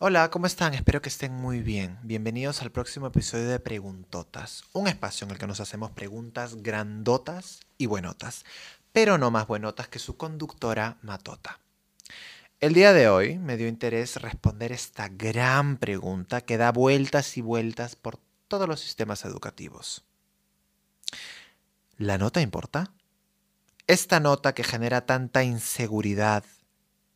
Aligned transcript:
Hola, 0.00 0.30
¿cómo 0.30 0.46
están? 0.46 0.74
Espero 0.74 1.02
que 1.02 1.08
estén 1.08 1.32
muy 1.32 1.60
bien. 1.60 1.98
Bienvenidos 2.04 2.62
al 2.62 2.70
próximo 2.70 3.08
episodio 3.08 3.48
de 3.48 3.58
Preguntotas, 3.58 4.62
un 4.72 4.86
espacio 4.86 5.24
en 5.24 5.32
el 5.32 5.38
que 5.38 5.48
nos 5.48 5.58
hacemos 5.58 5.90
preguntas 5.90 6.62
grandotas 6.62 7.58
y 7.78 7.86
buenotas, 7.86 8.44
pero 8.92 9.18
no 9.18 9.32
más 9.32 9.48
buenotas 9.48 9.88
que 9.88 9.98
su 9.98 10.16
conductora 10.16 10.98
Matota. 11.02 11.58
El 12.60 12.74
día 12.74 12.92
de 12.92 13.08
hoy 13.08 13.38
me 13.38 13.56
dio 13.56 13.66
interés 13.66 14.22
responder 14.22 14.70
esta 14.70 15.08
gran 15.08 15.78
pregunta 15.78 16.42
que 16.42 16.58
da 16.58 16.70
vueltas 16.70 17.36
y 17.36 17.40
vueltas 17.40 17.96
por 17.96 18.20
todos 18.46 18.68
los 18.68 18.78
sistemas 18.78 19.24
educativos. 19.24 20.04
¿La 21.96 22.18
nota 22.18 22.40
importa? 22.40 22.92
Esta 23.88 24.20
nota 24.20 24.54
que 24.54 24.62
genera 24.62 25.06
tanta 25.06 25.42
inseguridad 25.42 26.44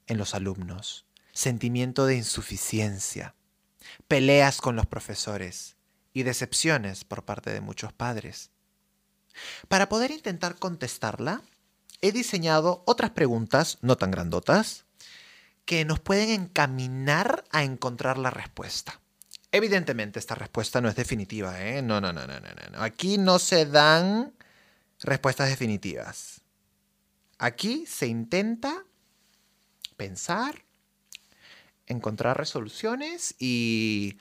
en 0.09 0.19
los 0.19 0.35
alumnos 0.35 1.07
sentimiento 1.33 2.07
de 2.07 2.17
insuficiencia, 2.17 3.35
peleas 4.09 4.61
con 4.61 4.77
los 4.77 4.87
profesores 4.87 5.77
y 6.13 6.23
decepciones 6.23 7.05
por 7.05 7.25
parte 7.25 7.51
de 7.51 7.61
muchos 7.61 7.93
padres. 7.93 8.51
Para 9.69 9.89
poder 9.89 10.11
intentar 10.11 10.57
contestarla, 10.57 11.43
he 12.03 12.13
diseñado 12.13 12.83
otras 12.87 13.11
preguntas, 13.11 13.79
no 13.81 13.97
tan 13.97 14.11
grandotas, 14.11 14.85
que 15.65 15.85
nos 15.85 16.01
pueden 16.01 16.31
encaminar 16.31 17.45
a 17.51 17.63
encontrar 17.63 18.19
la 18.19 18.31
respuesta. 18.31 19.01
Evidentemente 19.53 20.19
esta 20.19 20.35
respuesta 20.35 20.81
no 20.81 20.89
es 20.89 20.97
definitiva, 20.97 21.61
¿eh? 21.63 21.83
No, 21.83 22.01
no, 22.01 22.13
no, 22.13 22.27
no, 22.27 22.41
no, 22.41 22.49
no. 22.73 22.83
Aquí 22.83 23.19
no 23.19 23.39
se 23.39 23.67
dan 23.67 24.33
respuestas 25.01 25.49
definitivas. 25.49 26.41
Aquí 27.39 27.85
se 27.87 28.07
intenta 28.07 28.85
pensar, 29.97 30.65
encontrar 31.93 32.37
resoluciones 32.37 33.35
y 33.39 34.19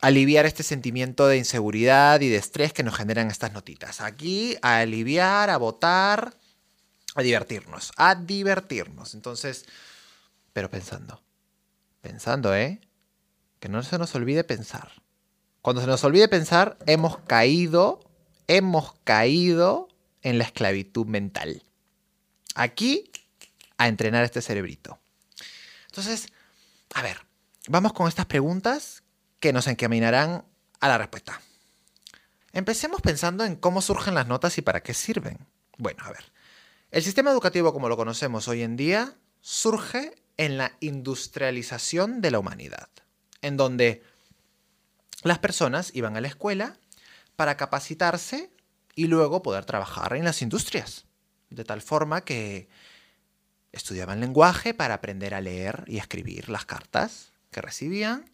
aliviar 0.00 0.46
este 0.46 0.62
sentimiento 0.62 1.26
de 1.26 1.36
inseguridad 1.36 2.20
y 2.20 2.28
de 2.28 2.36
estrés 2.36 2.72
que 2.72 2.82
nos 2.82 2.96
generan 2.96 3.28
estas 3.28 3.52
notitas. 3.52 4.00
Aquí 4.00 4.56
a 4.62 4.78
aliviar, 4.78 5.50
a 5.50 5.56
votar, 5.58 6.34
a 7.14 7.22
divertirnos, 7.22 7.92
a 7.96 8.14
divertirnos. 8.14 9.14
Entonces, 9.14 9.66
pero 10.52 10.70
pensando, 10.70 11.22
pensando, 12.00 12.54
¿eh? 12.54 12.80
Que 13.58 13.68
no 13.68 13.82
se 13.82 13.98
nos 13.98 14.14
olvide 14.14 14.44
pensar. 14.44 14.92
Cuando 15.62 15.82
se 15.82 15.86
nos 15.86 16.02
olvide 16.04 16.28
pensar, 16.28 16.78
hemos 16.86 17.18
caído, 17.18 18.00
hemos 18.46 18.94
caído 19.04 19.88
en 20.22 20.38
la 20.38 20.44
esclavitud 20.44 21.06
mental. 21.06 21.62
Aquí, 22.54 23.10
a 23.76 23.88
entrenar 23.88 24.24
este 24.24 24.42
cerebrito. 24.42 24.99
Entonces, 25.90 26.32
a 26.94 27.02
ver, 27.02 27.18
vamos 27.68 27.92
con 27.92 28.06
estas 28.06 28.26
preguntas 28.26 29.02
que 29.40 29.52
nos 29.52 29.66
encaminarán 29.66 30.44
a 30.78 30.88
la 30.88 30.98
respuesta. 30.98 31.40
Empecemos 32.52 33.00
pensando 33.00 33.44
en 33.44 33.56
cómo 33.56 33.82
surgen 33.82 34.14
las 34.14 34.26
notas 34.26 34.56
y 34.58 34.62
para 34.62 34.82
qué 34.82 34.94
sirven. 34.94 35.38
Bueno, 35.78 36.04
a 36.04 36.10
ver, 36.10 36.32
el 36.90 37.02
sistema 37.02 37.30
educativo 37.30 37.72
como 37.72 37.88
lo 37.88 37.96
conocemos 37.96 38.48
hoy 38.48 38.62
en 38.62 38.76
día 38.76 39.14
surge 39.40 40.14
en 40.36 40.58
la 40.58 40.72
industrialización 40.80 42.20
de 42.20 42.30
la 42.30 42.38
humanidad, 42.38 42.88
en 43.42 43.56
donde 43.56 44.02
las 45.22 45.38
personas 45.38 45.90
iban 45.94 46.16
a 46.16 46.20
la 46.20 46.28
escuela 46.28 46.76
para 47.36 47.56
capacitarse 47.56 48.50
y 48.94 49.06
luego 49.06 49.42
poder 49.42 49.64
trabajar 49.64 50.14
en 50.14 50.24
las 50.24 50.42
industrias, 50.42 51.04
de 51.50 51.64
tal 51.64 51.82
forma 51.82 52.22
que 52.22 52.68
Estudiaban 53.72 54.20
lenguaje 54.20 54.74
para 54.74 54.94
aprender 54.94 55.34
a 55.34 55.40
leer 55.40 55.84
y 55.86 55.98
escribir 55.98 56.48
las 56.48 56.64
cartas 56.64 57.32
que 57.50 57.60
recibían 57.60 58.30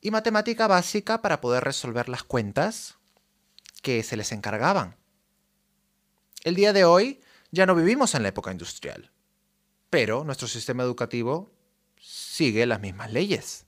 y 0.00 0.10
matemática 0.10 0.66
básica 0.66 1.22
para 1.22 1.40
poder 1.40 1.64
resolver 1.64 2.08
las 2.08 2.22
cuentas 2.22 2.96
que 3.82 4.02
se 4.02 4.16
les 4.16 4.32
encargaban. 4.32 4.96
El 6.44 6.54
día 6.54 6.72
de 6.72 6.84
hoy 6.84 7.20
ya 7.50 7.66
no 7.66 7.74
vivimos 7.74 8.14
en 8.14 8.22
la 8.22 8.30
época 8.30 8.50
industrial, 8.50 9.12
pero 9.90 10.24
nuestro 10.24 10.48
sistema 10.48 10.82
educativo 10.82 11.52
sigue 12.00 12.66
las 12.66 12.80
mismas 12.80 13.12
leyes. 13.12 13.66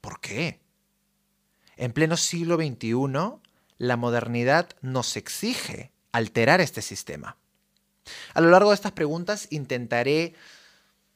¿Por 0.00 0.20
qué? 0.20 0.60
En 1.76 1.92
pleno 1.92 2.16
siglo 2.16 2.56
XXI, 2.56 3.40
la 3.78 3.96
modernidad 3.96 4.68
nos 4.80 5.16
exige 5.16 5.92
alterar 6.12 6.60
este 6.60 6.82
sistema. 6.82 7.36
A 8.34 8.40
lo 8.40 8.50
largo 8.50 8.70
de 8.70 8.74
estas 8.74 8.92
preguntas 8.92 9.48
intentaré 9.50 10.34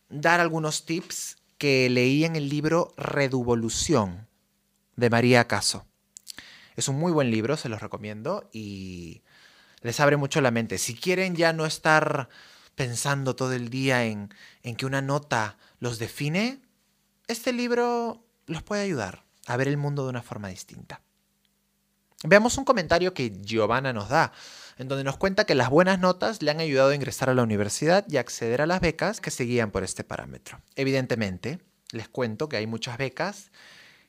dar 0.08 0.40
algunos 0.40 0.84
tips 0.84 1.38
que 1.58 1.88
leí 1.88 2.24
en 2.24 2.36
el 2.36 2.48
libro 2.48 2.92
Reduvolución 2.96 4.26
de 4.96 5.10
María 5.10 5.46
Caso. 5.46 5.86
Es 6.76 6.88
un 6.88 6.96
muy 6.98 7.12
buen 7.12 7.30
libro, 7.30 7.56
se 7.56 7.68
los 7.68 7.80
recomiendo 7.80 8.48
y 8.52 9.22
les 9.80 10.00
abre 10.00 10.16
mucho 10.16 10.40
la 10.40 10.50
mente. 10.50 10.78
Si 10.78 10.94
quieren 10.94 11.36
ya 11.36 11.52
no 11.52 11.66
estar 11.66 12.28
pensando 12.74 13.36
todo 13.36 13.52
el 13.52 13.68
día 13.68 14.04
en, 14.04 14.34
en 14.62 14.76
que 14.76 14.86
una 14.86 15.02
nota 15.02 15.58
los 15.78 15.98
define, 15.98 16.60
este 17.28 17.52
libro 17.52 18.24
los 18.46 18.62
puede 18.62 18.82
ayudar 18.82 19.24
a 19.46 19.56
ver 19.56 19.68
el 19.68 19.76
mundo 19.76 20.04
de 20.04 20.10
una 20.10 20.22
forma 20.22 20.48
distinta. 20.48 21.02
Veamos 22.24 22.56
un 22.56 22.64
comentario 22.64 23.14
que 23.14 23.30
Giovanna 23.42 23.92
nos 23.92 24.08
da 24.08 24.32
en 24.78 24.88
donde 24.88 25.04
nos 25.04 25.16
cuenta 25.16 25.44
que 25.44 25.54
las 25.54 25.70
buenas 25.70 25.98
notas 25.98 26.42
le 26.42 26.50
han 26.50 26.60
ayudado 26.60 26.90
a 26.90 26.94
ingresar 26.94 27.30
a 27.30 27.34
la 27.34 27.42
universidad 27.42 28.04
y 28.08 28.16
acceder 28.16 28.62
a 28.62 28.66
las 28.66 28.80
becas 28.80 29.20
que 29.20 29.30
seguían 29.30 29.70
por 29.70 29.84
este 29.84 30.04
parámetro. 30.04 30.60
Evidentemente, 30.76 31.60
les 31.92 32.08
cuento 32.08 32.48
que 32.48 32.56
hay 32.56 32.66
muchas 32.66 32.98
becas 32.98 33.50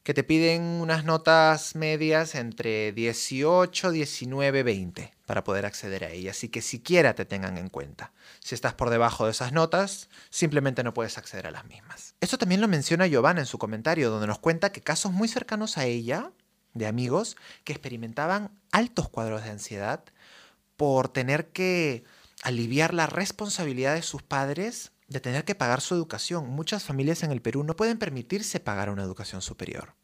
que 0.03 0.13
te 0.13 0.23
piden 0.23 0.61
unas 0.61 1.05
notas 1.05 1.75
medias 1.75 2.35
entre 2.35 2.91
18, 2.91 3.91
19, 3.91 4.63
20 4.63 5.13
para 5.25 5.45
poder 5.45 5.65
acceder 5.65 6.03
a 6.03 6.09
ellas 6.09 6.43
y 6.43 6.49
que 6.49 6.61
siquiera 6.61 7.15
te 7.15 7.23
tengan 7.23 7.57
en 7.57 7.69
cuenta. 7.69 8.11
Si 8.41 8.53
estás 8.53 8.73
por 8.73 8.89
debajo 8.89 9.25
de 9.25 9.31
esas 9.31 9.53
notas, 9.53 10.09
simplemente 10.29 10.83
no 10.83 10.93
puedes 10.93 11.17
acceder 11.17 11.47
a 11.47 11.51
las 11.51 11.65
mismas. 11.65 12.15
Esto 12.19 12.37
también 12.37 12.59
lo 12.59 12.67
menciona 12.67 13.07
Giovanna 13.07 13.39
en 13.39 13.45
su 13.45 13.57
comentario, 13.57 14.09
donde 14.09 14.27
nos 14.27 14.39
cuenta 14.39 14.73
que 14.73 14.81
casos 14.81 15.13
muy 15.13 15.29
cercanos 15.29 15.77
a 15.77 15.85
ella, 15.85 16.31
de 16.73 16.85
amigos, 16.85 17.37
que 17.63 17.71
experimentaban 17.71 18.51
altos 18.71 19.07
cuadros 19.07 19.45
de 19.45 19.51
ansiedad, 19.51 20.03
por 20.77 21.09
tener 21.09 21.51
que 21.51 22.03
aliviar 22.43 22.93
la 22.93 23.07
responsabilidad 23.07 23.95
de 23.95 24.01
sus 24.01 24.21
padres 24.21 24.91
de 25.07 25.19
tener 25.19 25.45
que 25.45 25.55
pagar 25.55 25.81
su 25.81 25.93
educación. 25.93 26.49
Muchas 26.49 26.83
familias 26.83 27.23
en 27.23 27.31
el 27.31 27.41
Perú 27.41 27.63
no 27.63 27.75
pueden 27.75 27.99
permitirse 27.99 28.59
pagar 28.59 28.89
una 28.89 29.03
educación 29.03 29.41
superior. 29.41 29.95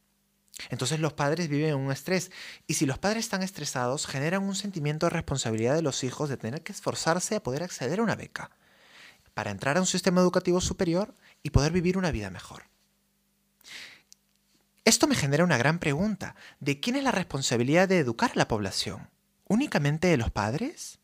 Entonces 0.70 1.00
los 1.00 1.14
padres 1.14 1.48
viven 1.48 1.70
en 1.70 1.78
un 1.78 1.92
estrés 1.92 2.32
y 2.68 2.74
si 2.74 2.86
los 2.86 3.00
padres 3.00 3.26
están 3.26 3.44
estresados 3.44 4.08
generan 4.08 4.44
un 4.44 4.56
sentimiento 4.56 5.06
de 5.06 5.12
responsabilidad 5.12 5.74
de 5.74 5.82
los 5.82 6.04
hijos 6.04 6.30
de 6.30 6.38
tener 6.38 6.64
que 6.64 6.74
esforzarse 6.74 7.36
a 7.36 7.44
poder 7.44 7.64
acceder 7.64 8.00
a 8.00 8.04
una 8.04 8.16
beca 8.16 8.52
para 9.34 9.52
entrar 9.52 9.78
a 9.78 9.80
un 9.80 9.88
sistema 9.88 10.20
educativo 10.22 10.60
superior 10.60 11.16
y 11.44 11.52
poder 11.52 11.72
vivir 11.72 11.98
una 11.98 12.12
vida 12.12 12.30
mejor. 12.30 12.64
Esto 14.84 15.08
me 15.08 15.16
genera 15.16 15.44
una 15.44 15.58
gran 15.58 15.80
pregunta. 15.80 16.36
¿De 16.60 16.80
quién 16.80 16.98
es 16.98 17.04
la 17.04 17.12
responsabilidad 17.12 17.88
de 17.88 18.00
educar 18.00 18.32
a 18.32 18.38
la 18.38 18.48
población? 18.48 19.10
Únicamente 19.50 20.08
de 20.08 20.16
los 20.16 20.32
padres? 20.32 21.00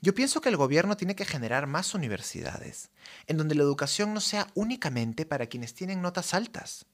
Yo 0.00 0.14
pienso 0.14 0.40
que 0.40 0.48
el 0.48 0.56
gobierno 0.56 0.96
tiene 0.96 1.14
que 1.14 1.24
generar 1.24 1.66
más 1.66 1.94
universidades, 1.94 2.90
en 3.26 3.36
donde 3.36 3.54
la 3.54 3.62
educación 3.62 4.14
no 4.14 4.20
sea 4.20 4.48
únicamente 4.54 5.26
para 5.26 5.46
quienes 5.46 5.74
tienen 5.74 6.02
notas 6.02 6.34
altas. 6.34 6.86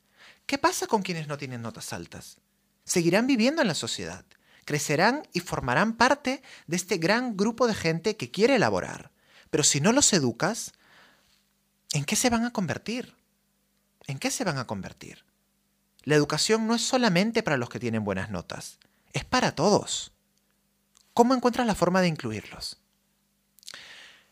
¿Qué 0.47 0.59
pasa 0.59 0.87
con 0.87 1.03
quienes 1.03 1.29
no 1.29 1.39
tienen 1.39 1.63
notas 1.63 1.93
altas? 1.93 2.39
Seguirán 2.85 3.27
viviendo 3.27 3.63
en 3.63 3.69
la 3.69 3.75
sociedad, 3.75 4.25
crecerán 4.65 5.27
y 5.33 5.41
formarán 5.41 5.97
parte 5.97 6.43
de 6.67 6.77
este 6.77 6.99
gran 6.99 7.37
grupo 7.37 7.67
de 7.67 7.75
gente 7.75 8.17
que 8.17 8.31
quiere 8.31 8.57
elaborar. 8.57 9.11
Pero 9.51 9.65
si 9.65 9.81
no 9.81 9.93
los 9.93 10.13
educas, 10.13 10.73
¿en 11.93 12.05
qué 12.05 12.17
se 12.17 12.31
van 12.31 12.45
a 12.45 12.53
convertir? 12.53 13.15
¿En 14.07 14.19
qué 14.19 14.31
se 14.31 14.45
van 14.45 14.59
a 14.59 14.67
convertir? 14.67 15.25
La 16.03 16.15
educación 16.15 16.67
no 16.67 16.75
es 16.75 16.83
solamente 16.83 17.43
para 17.43 17.57
los 17.57 17.69
que 17.69 17.81
tienen 17.81 18.05
buenas 18.05 18.31
notas, 18.31 18.79
es 19.13 19.25
para 19.25 19.55
todos. 19.55 20.14
¿Cómo 21.15 21.33
encuentras 21.33 21.67
la 21.67 21.77
forma 21.77 22.01
de 22.01 22.09
incluirlos? 22.09 22.79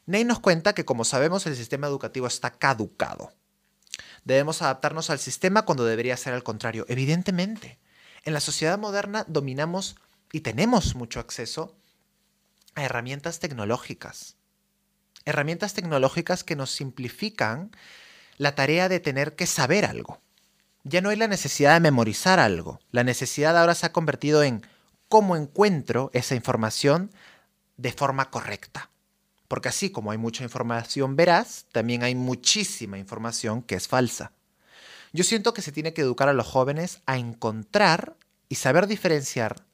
Ney 0.05 0.25
nos 0.25 0.40
cuenta 0.40 0.75
que 0.75 0.84
como 0.84 1.05
sabemos 1.05 1.46
el 1.46 1.55
sistema 1.55 1.87
educativo 1.87 2.26
está 2.26 2.50
caducado. 2.50 3.32
Debemos 4.25 4.62
adaptarnos 4.62 5.08
al 5.08 5.20
sistema 5.20 5.62
cuando 5.62 5.84
debería 5.84 6.17
ser 6.17 6.34
al 6.34 6.43
contrario. 6.43 6.84
Evidentemente, 6.88 7.79
en 8.25 8.34
la 8.34 8.40
sociedad 8.40 8.79
moderna 8.79 9.25
dominamos 9.29 9.96
y 10.32 10.40
tenemos 10.40 10.96
mucho 10.96 11.20
acceso 11.20 11.76
a 12.75 12.84
herramientas 12.84 13.38
tecnológicas. 13.38 14.37
Herramientas 15.25 15.75
tecnológicas 15.75 16.43
que 16.43 16.56
nos 16.56 16.73
simplifican 16.73 17.70
la 18.38 18.56
tarea 18.56 18.88
de 18.88 18.99
tener 18.99 19.37
que 19.37 19.46
saber 19.46 19.84
algo. 19.84 20.20
Ya 20.82 21.00
no 21.00 21.11
hay 21.11 21.17
la 21.17 21.29
necesidad 21.29 21.75
de 21.75 21.81
memorizar 21.81 22.40
algo. 22.40 22.81
La 22.90 23.05
necesidad 23.05 23.56
ahora 23.56 23.76
se 23.76 23.87
ha 23.87 23.93
convertido 23.93 24.43
en 24.43 24.67
cómo 25.12 25.37
encuentro 25.37 26.11
esa 26.14 26.35
información 26.35 27.11
de 27.76 27.93
forma 27.93 28.31
correcta. 28.31 28.88
Porque 29.47 29.69
así 29.69 29.91
como 29.91 30.11
hay 30.11 30.17
mucha 30.17 30.43
información 30.43 31.17
veraz, 31.17 31.67
también 31.70 32.03
hay 32.03 32.14
muchísima 32.14 32.97
información 32.97 33.61
que 33.61 33.75
es 33.75 33.88
falsa. 33.88 34.32
Yo 35.12 35.23
siento 35.23 35.53
que 35.53 35.61
se 35.61 35.70
tiene 35.70 35.93
que 35.93 36.00
educar 36.00 36.31
a 36.31 36.32
los 36.32 36.47
jóvenes 36.47 37.03
a 37.05 37.19
encontrar 37.19 38.17
y 38.49 38.55
saber 38.55 38.87
diferenciar 38.87 39.67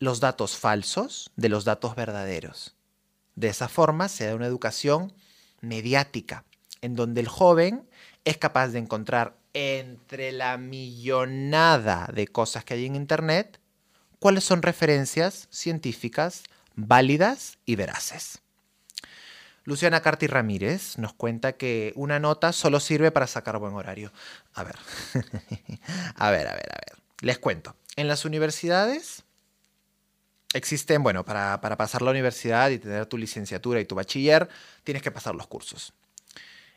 los 0.00 0.18
datos 0.18 0.56
falsos 0.56 1.30
de 1.36 1.50
los 1.50 1.64
datos 1.64 1.94
verdaderos. 1.94 2.74
De 3.36 3.46
esa 3.46 3.68
forma 3.68 4.08
se 4.08 4.26
da 4.26 4.34
una 4.34 4.46
educación 4.46 5.12
mediática, 5.60 6.42
en 6.80 6.96
donde 6.96 7.20
el 7.20 7.28
joven 7.28 7.88
es 8.24 8.38
capaz 8.38 8.70
de 8.70 8.80
encontrar 8.80 9.36
entre 9.52 10.32
la 10.32 10.58
millonada 10.58 12.10
de 12.12 12.26
cosas 12.26 12.64
que 12.64 12.74
hay 12.74 12.86
en 12.86 12.96
Internet 12.96 13.60
cuáles 14.18 14.44
son 14.44 14.62
referencias 14.62 15.48
científicas 15.50 16.42
válidas 16.74 17.58
y 17.66 17.76
veraces. 17.76 18.40
Luciana 19.64 20.00
Carti 20.00 20.26
Ramírez 20.26 20.96
nos 20.96 21.12
cuenta 21.12 21.52
que 21.52 21.92
una 21.94 22.18
nota 22.18 22.52
solo 22.52 22.80
sirve 22.80 23.10
para 23.10 23.26
sacar 23.26 23.58
buen 23.58 23.74
horario. 23.74 24.12
A 24.54 24.64
ver, 24.64 24.76
a 26.16 26.30
ver, 26.30 26.48
a 26.48 26.54
ver, 26.54 26.70
a 26.72 26.80
ver. 26.86 27.02
Les 27.20 27.38
cuento. 27.38 27.76
En 27.96 28.08
las 28.08 28.24
universidades 28.24 29.24
existen, 30.54 31.02
bueno, 31.02 31.24
para, 31.24 31.60
para, 31.60 31.76
pasar 31.76 32.00
la 32.00 32.12
universidad 32.12 32.70
y 32.70 32.78
tener 32.78 33.04
tu 33.06 33.18
licenciatura 33.18 33.80
y 33.80 33.84
tu 33.84 33.94
bachiller, 33.94 34.48
tienes 34.84 35.02
que 35.02 35.10
pasar 35.10 35.34
los 35.34 35.48
cursos. 35.48 35.92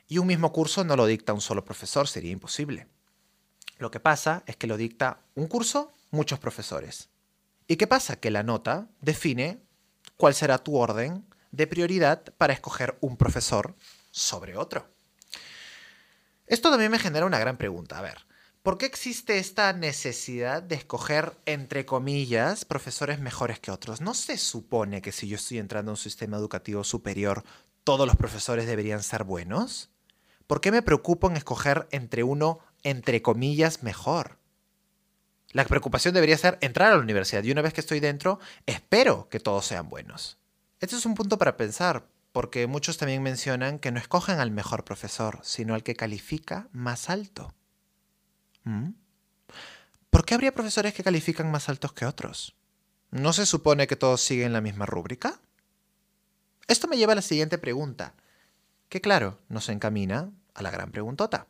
Y 0.10 0.18
un 0.18 0.28
mismo 0.28 0.52
curso 0.52 0.84
no 0.84 0.98
lo 0.98 1.06
dicta 1.06 1.32
un 1.32 1.40
solo 1.40 1.64
profesor, 1.64 2.08
sería 2.10 2.32
imposible. 2.32 2.88
Lo 3.78 3.90
que 3.90 4.02
pasa 4.02 4.44
es 4.48 4.58
que 4.58 4.68
lo 4.68 4.76
dicta 4.76 5.20
un 5.36 5.48
curso, 5.48 5.94
muchos 6.10 6.40
profesores. 6.40 7.11
¿Y 7.72 7.78
qué 7.78 7.88
pasa? 7.88 8.18
Que 8.18 8.32
la 8.32 8.44
nota 8.44 8.90
define 9.00 9.64
cuál 10.18 10.36
será 10.36 10.58
tu 10.58 10.76
orden 10.76 11.26
de 11.52 11.68
prioridad 11.68 12.22
para 12.38 12.52
escoger 12.52 12.98
un 13.00 13.16
profesor 13.16 13.78
sobre 14.12 14.58
otro. 14.58 14.94
Esto 16.48 16.70
también 16.70 16.92
me 16.92 17.00
genera 17.00 17.26
una 17.26 17.40
gran 17.40 17.56
pregunta. 17.56 17.98
A 17.98 18.02
ver, 18.02 18.28
¿por 18.62 18.78
qué 18.78 18.88
existe 18.88 19.38
esta 19.38 19.72
necesidad 19.72 20.62
de 20.62 20.76
escoger, 20.76 21.38
entre 21.46 21.86
comillas, 21.86 22.66
profesores 22.66 23.22
mejores 23.22 23.62
que 23.62 23.72
otros? 23.72 24.02
¿No 24.02 24.16
se 24.16 24.38
supone 24.38 25.02
que 25.02 25.14
si 25.14 25.30
yo 25.30 25.38
estoy 25.38 25.60
entrando 25.60 25.92
a 25.92 25.94
un 25.94 25.98
sistema 25.98 26.36
educativo 26.36 26.84
superior, 26.84 27.46
todos 27.86 28.06
los 28.06 28.18
profesores 28.18 28.68
deberían 28.68 29.02
ser 29.02 29.24
buenos? 29.24 29.92
¿Por 30.46 30.60
qué 30.60 30.74
me 30.74 30.82
preocupo 30.82 31.30
en 31.30 31.38
escoger 31.38 31.88
entre 31.92 32.24
uno, 32.24 32.60
entre 32.84 33.22
comillas, 33.22 33.82
mejor? 33.82 34.41
La 35.52 35.66
preocupación 35.66 36.14
debería 36.14 36.38
ser 36.38 36.58
entrar 36.62 36.92
a 36.92 36.96
la 36.96 37.02
universidad 37.02 37.44
y 37.44 37.52
una 37.52 37.62
vez 37.62 37.74
que 37.74 37.82
estoy 37.82 38.00
dentro, 38.00 38.40
espero 38.66 39.28
que 39.30 39.40
todos 39.40 39.66
sean 39.66 39.90
buenos. 39.90 40.38
Este 40.80 40.96
es 40.96 41.06
un 41.06 41.16
punto 41.16 41.38
para 41.38 41.58
pensar, 41.58 42.08
porque 42.32 42.68
muchos 42.68 42.98
también 42.98 43.22
mencionan 43.22 43.78
que 43.78 43.92
no 43.92 44.00
escogen 44.00 44.40
al 44.40 44.52
mejor 44.52 44.86
profesor, 44.86 45.40
sino 45.44 45.76
al 45.76 45.84
que 45.84 45.96
califica 45.96 46.70
más 46.72 47.10
alto. 47.10 47.54
¿Mm? 48.64 48.92
¿Por 50.10 50.26
qué 50.26 50.34
habría 50.34 50.54
profesores 50.54 50.94
que 50.94 51.04
califican 51.04 51.52
más 51.52 51.70
altos 51.70 51.94
que 51.94 52.06
otros? 52.06 52.56
¿No 53.12 53.34
se 53.34 53.46
supone 53.46 53.88
que 53.88 53.98
todos 53.98 54.22
siguen 54.22 54.54
la 54.54 54.62
misma 54.62 54.86
rúbrica? 54.86 55.40
Esto 56.68 56.88
me 56.88 56.98
lleva 56.98 57.12
a 57.12 57.16
la 57.16 57.22
siguiente 57.22 57.58
pregunta, 57.58 58.14
que 58.88 59.02
claro, 59.02 59.40
nos 59.50 59.68
encamina 59.68 60.32
a 60.54 60.62
la 60.62 60.72
gran 60.72 60.92
preguntota. 60.92 61.48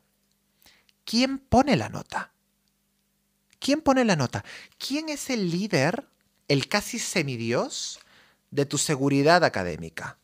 ¿Quién 1.06 1.38
pone 1.38 1.76
la 1.76 1.90
nota? 1.90 2.32
¿Quién 3.62 3.82
pone 3.82 4.04
la 4.04 4.16
nota? 4.16 4.44
¿Quién 4.80 5.08
es 5.10 5.30
el 5.30 5.52
líder, 5.52 6.08
el 6.48 6.68
casi 6.68 6.98
semidios, 6.98 8.00
de 8.50 8.66
tu 8.66 8.80
seguridad 8.80 9.44
académica? 9.44 10.18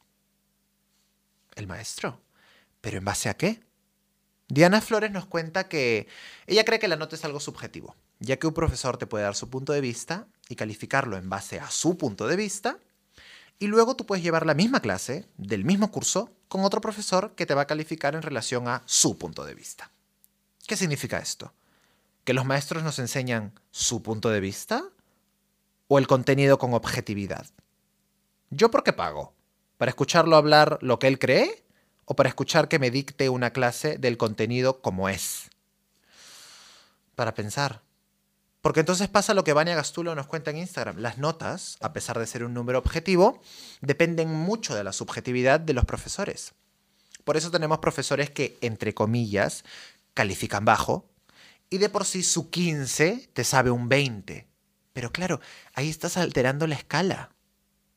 El 1.56 1.68
maestro. 1.68 2.20
¿Pero 2.82 2.98
en 2.98 3.06
base 3.06 3.30
a 3.30 3.38
qué? 3.38 3.62
Diana 4.48 4.82
Flores 4.82 5.12
nos 5.12 5.28
cuenta 5.28 5.70
que 5.70 6.08
ella 6.48 6.66
cree 6.66 6.80
que 6.80 6.88
la 6.88 6.96
nota 6.96 7.16
es 7.16 7.26
algo 7.26 7.40
subjetivo, 7.40 7.96
ya 8.20 8.38
que 8.38 8.48
un 8.48 8.56
profesor 8.56 8.98
te 8.98 9.06
puede 9.06 9.26
dar 9.26 9.36
su 9.36 9.52
punto 9.52 9.72
de 9.72 9.82
vista 9.82 10.26
y 10.50 10.56
calificarlo 10.56 11.16
en 11.16 11.30
base 11.30 11.60
a 11.60 11.70
su 11.70 11.96
punto 11.96 12.28
de 12.28 12.38
vista, 12.38 12.80
y 13.60 13.68
luego 13.68 13.96
tú 13.96 14.08
puedes 14.08 14.24
llevar 14.24 14.48
la 14.48 14.56
misma 14.56 14.80
clase 14.80 15.28
del 15.38 15.64
mismo 15.64 15.92
curso 15.92 16.32
con 16.48 16.66
otro 16.66 16.82
profesor 16.82 17.36
que 17.36 17.46
te 17.46 17.54
va 17.54 17.64
a 17.64 17.68
calificar 17.68 18.16
en 18.16 18.24
relación 18.24 18.68
a 18.68 18.82
su 18.88 19.16
punto 19.20 19.46
de 19.46 19.54
vista. 19.54 19.92
¿Qué 20.66 20.76
significa 20.76 21.20
esto? 21.20 21.54
Que 22.28 22.34
los 22.34 22.44
maestros 22.44 22.84
nos 22.84 23.00
enseñan 23.00 23.54
su 23.72 24.04
punto 24.04 24.30
de 24.30 24.42
vista 24.42 24.84
o 25.88 25.98
el 25.98 26.08
contenido 26.08 26.60
con 26.60 26.74
objetividad? 26.74 27.46
¿Yo 28.50 28.70
por 28.70 28.84
qué 28.84 28.92
pago? 28.92 29.34
¿Para 29.78 29.92
escucharlo 29.92 30.36
hablar 30.36 30.78
lo 30.82 31.00
que 31.00 31.08
él 31.08 31.20
cree 31.20 31.64
o 32.04 32.18
para 32.18 32.28
escuchar 32.28 32.68
que 32.68 32.80
me 32.80 32.92
dicte 32.92 33.30
una 33.30 33.52
clase 33.52 33.98
del 33.98 34.18
contenido 34.18 34.82
como 34.82 35.08
es? 35.08 35.50
Para 37.16 37.34
pensar. 37.34 37.80
Porque 38.60 38.82
entonces 38.82 39.08
pasa 39.08 39.34
lo 39.34 39.46
que 39.46 39.54
Vania 39.54 39.76
Gastulo 39.76 40.14
nos 40.14 40.28
cuenta 40.28 40.52
en 40.52 40.58
Instagram. 40.58 40.98
Las 40.98 41.18
notas, 41.20 41.78
a 41.80 41.94
pesar 41.94 42.20
de 42.20 42.28
ser 42.28 42.44
un 42.44 42.54
número 42.54 42.78
objetivo, 42.80 43.42
dependen 43.80 44.34
mucho 44.34 44.76
de 44.76 44.84
la 44.84 44.92
subjetividad 44.92 45.62
de 45.62 45.72
los 45.72 45.86
profesores. 45.86 46.52
Por 47.24 47.38
eso 47.38 47.52
tenemos 47.52 47.80
profesores 47.80 48.30
que, 48.30 48.58
entre 48.60 48.94
comillas, 48.94 49.64
califican 50.14 50.66
bajo 50.66 51.06
y 51.70 51.78
de 51.78 51.90
por 51.90 52.06
sí 52.06 52.24
su 52.24 52.50
15 52.50 53.30
te 53.34 53.44
sabe 53.44 53.72
un 53.72 53.90
20. 53.90 54.48
Pero 54.94 55.12
claro, 55.12 55.40
ahí 55.74 55.90
estás 55.90 56.18
alterando 56.18 56.66
la 56.68 56.76
escala. 56.76 57.32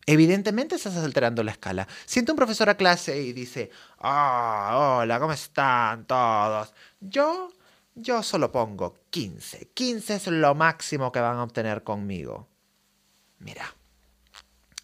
Evidentemente 0.06 0.74
estás 0.74 0.96
alterando 0.96 1.42
la 1.42 1.52
escala. 1.52 1.86
Siente 2.04 2.32
un 2.32 2.36
profesor 2.36 2.68
a 2.68 2.76
clase 2.76 3.22
y 3.22 3.32
dice, 3.32 3.70
ah, 3.98 4.98
hola, 4.98 5.20
¿cómo 5.20 5.32
están 5.32 6.06
todos? 6.06 6.74
Yo, 7.00 7.52
yo 7.94 8.22
solo 8.22 8.50
pongo 8.50 8.98
15. 9.10 9.70
15 9.72 10.14
es 10.14 10.26
lo 10.26 10.54
máximo 10.54 11.12
que 11.12 11.20
van 11.20 11.36
a 11.36 11.44
obtener 11.44 11.84
conmigo. 11.84 12.48
Mira, 13.38 13.74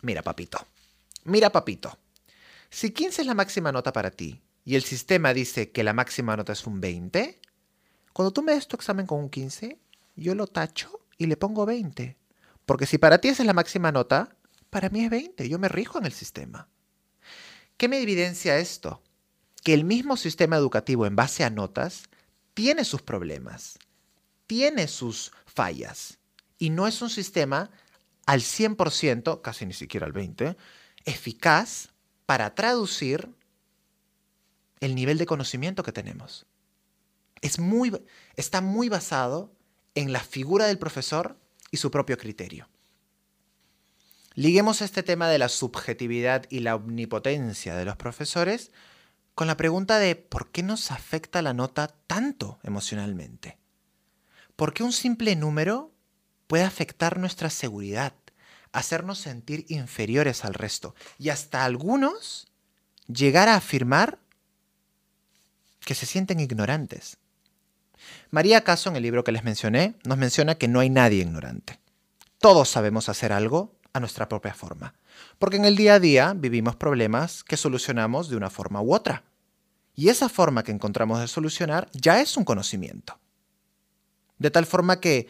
mira, 0.02 0.22
papito. 0.22 0.64
Mira, 1.24 1.50
papito. 1.50 1.98
Si 2.70 2.90
15 2.90 3.22
es 3.22 3.26
la 3.26 3.34
máxima 3.34 3.72
nota 3.72 3.92
para 3.92 4.10
ti 4.10 4.40
y 4.64 4.76
el 4.76 4.84
sistema 4.84 5.34
dice 5.34 5.70
que 5.70 5.84
la 5.84 5.92
máxima 5.92 6.36
nota 6.36 6.52
es 6.52 6.66
un 6.66 6.80
20, 6.80 7.40
cuando 8.16 8.32
tú 8.32 8.42
me 8.42 8.54
des 8.54 8.66
tu 8.66 8.76
examen 8.76 9.06
con 9.06 9.18
un 9.20 9.28
15, 9.28 9.78
yo 10.14 10.34
lo 10.34 10.46
tacho 10.46 11.00
y 11.18 11.26
le 11.26 11.36
pongo 11.36 11.66
20. 11.66 12.16
Porque 12.64 12.86
si 12.86 12.96
para 12.96 13.18
ti 13.18 13.28
esa 13.28 13.42
es 13.42 13.46
la 13.46 13.52
máxima 13.52 13.92
nota, 13.92 14.34
para 14.70 14.88
mí 14.88 15.04
es 15.04 15.10
20. 15.10 15.46
Yo 15.50 15.58
me 15.58 15.68
rijo 15.68 15.98
en 15.98 16.06
el 16.06 16.12
sistema. 16.12 16.66
¿Qué 17.76 17.88
me 17.88 18.00
evidencia 18.00 18.56
esto? 18.56 19.02
Que 19.62 19.74
el 19.74 19.84
mismo 19.84 20.16
sistema 20.16 20.56
educativo 20.56 21.04
en 21.04 21.14
base 21.14 21.44
a 21.44 21.50
notas 21.50 22.04
tiene 22.54 22.86
sus 22.86 23.02
problemas, 23.02 23.78
tiene 24.46 24.88
sus 24.88 25.32
fallas. 25.44 26.16
Y 26.56 26.70
no 26.70 26.86
es 26.86 27.02
un 27.02 27.10
sistema 27.10 27.70
al 28.24 28.40
100%, 28.40 29.42
casi 29.42 29.66
ni 29.66 29.74
siquiera 29.74 30.06
al 30.06 30.14
20%, 30.14 30.56
eficaz 31.04 31.90
para 32.24 32.54
traducir 32.54 33.28
el 34.80 34.94
nivel 34.94 35.18
de 35.18 35.26
conocimiento 35.26 35.82
que 35.82 35.92
tenemos 35.92 36.46
es 37.46 37.58
muy, 37.58 37.92
está 38.36 38.60
muy 38.60 38.88
basado 38.88 39.52
en 39.94 40.12
la 40.12 40.20
figura 40.20 40.66
del 40.66 40.78
profesor 40.78 41.38
y 41.70 41.78
su 41.78 41.90
propio 41.90 42.18
criterio. 42.18 42.68
Liguemos 44.34 44.82
este 44.82 45.02
tema 45.02 45.28
de 45.28 45.38
la 45.38 45.48
subjetividad 45.48 46.44
y 46.50 46.60
la 46.60 46.76
omnipotencia 46.76 47.74
de 47.74 47.86
los 47.86 47.96
profesores 47.96 48.70
con 49.34 49.46
la 49.46 49.56
pregunta 49.56 49.98
de 49.98 50.14
¿por 50.14 50.50
qué 50.50 50.62
nos 50.62 50.90
afecta 50.90 51.40
la 51.40 51.54
nota 51.54 51.88
tanto 52.06 52.58
emocionalmente? 52.62 53.58
¿Por 54.56 54.74
qué 54.74 54.82
un 54.82 54.92
simple 54.92 55.36
número 55.36 55.92
puede 56.46 56.64
afectar 56.64 57.18
nuestra 57.18 57.50
seguridad, 57.50 58.14
hacernos 58.72 59.18
sentir 59.18 59.64
inferiores 59.68 60.44
al 60.44 60.54
resto 60.54 60.94
y 61.18 61.30
hasta 61.30 61.64
algunos 61.64 62.48
llegar 63.06 63.48
a 63.48 63.56
afirmar 63.56 64.18
que 65.80 65.94
se 65.94 66.06
sienten 66.06 66.40
ignorantes? 66.40 67.18
María 68.30 68.62
Caso, 68.62 68.90
en 68.90 68.96
el 68.96 69.02
libro 69.02 69.24
que 69.24 69.32
les 69.32 69.44
mencioné, 69.44 69.94
nos 70.04 70.18
menciona 70.18 70.56
que 70.56 70.68
no 70.68 70.80
hay 70.80 70.90
nadie 70.90 71.22
ignorante. 71.22 71.78
Todos 72.38 72.68
sabemos 72.68 73.08
hacer 73.08 73.32
algo 73.32 73.76
a 73.92 74.00
nuestra 74.00 74.28
propia 74.28 74.54
forma, 74.54 74.94
porque 75.38 75.56
en 75.56 75.64
el 75.64 75.76
día 75.76 75.94
a 75.94 76.00
día 76.00 76.34
vivimos 76.36 76.76
problemas 76.76 77.42
que 77.42 77.56
solucionamos 77.56 78.28
de 78.28 78.36
una 78.36 78.50
forma 78.50 78.82
u 78.82 78.94
otra. 78.94 79.24
Y 79.94 80.10
esa 80.10 80.28
forma 80.28 80.62
que 80.62 80.72
encontramos 80.72 81.20
de 81.20 81.28
solucionar 81.28 81.88
ya 81.92 82.20
es 82.20 82.36
un 82.36 82.44
conocimiento. 82.44 83.18
De 84.38 84.50
tal 84.50 84.66
forma 84.66 85.00
que, 85.00 85.28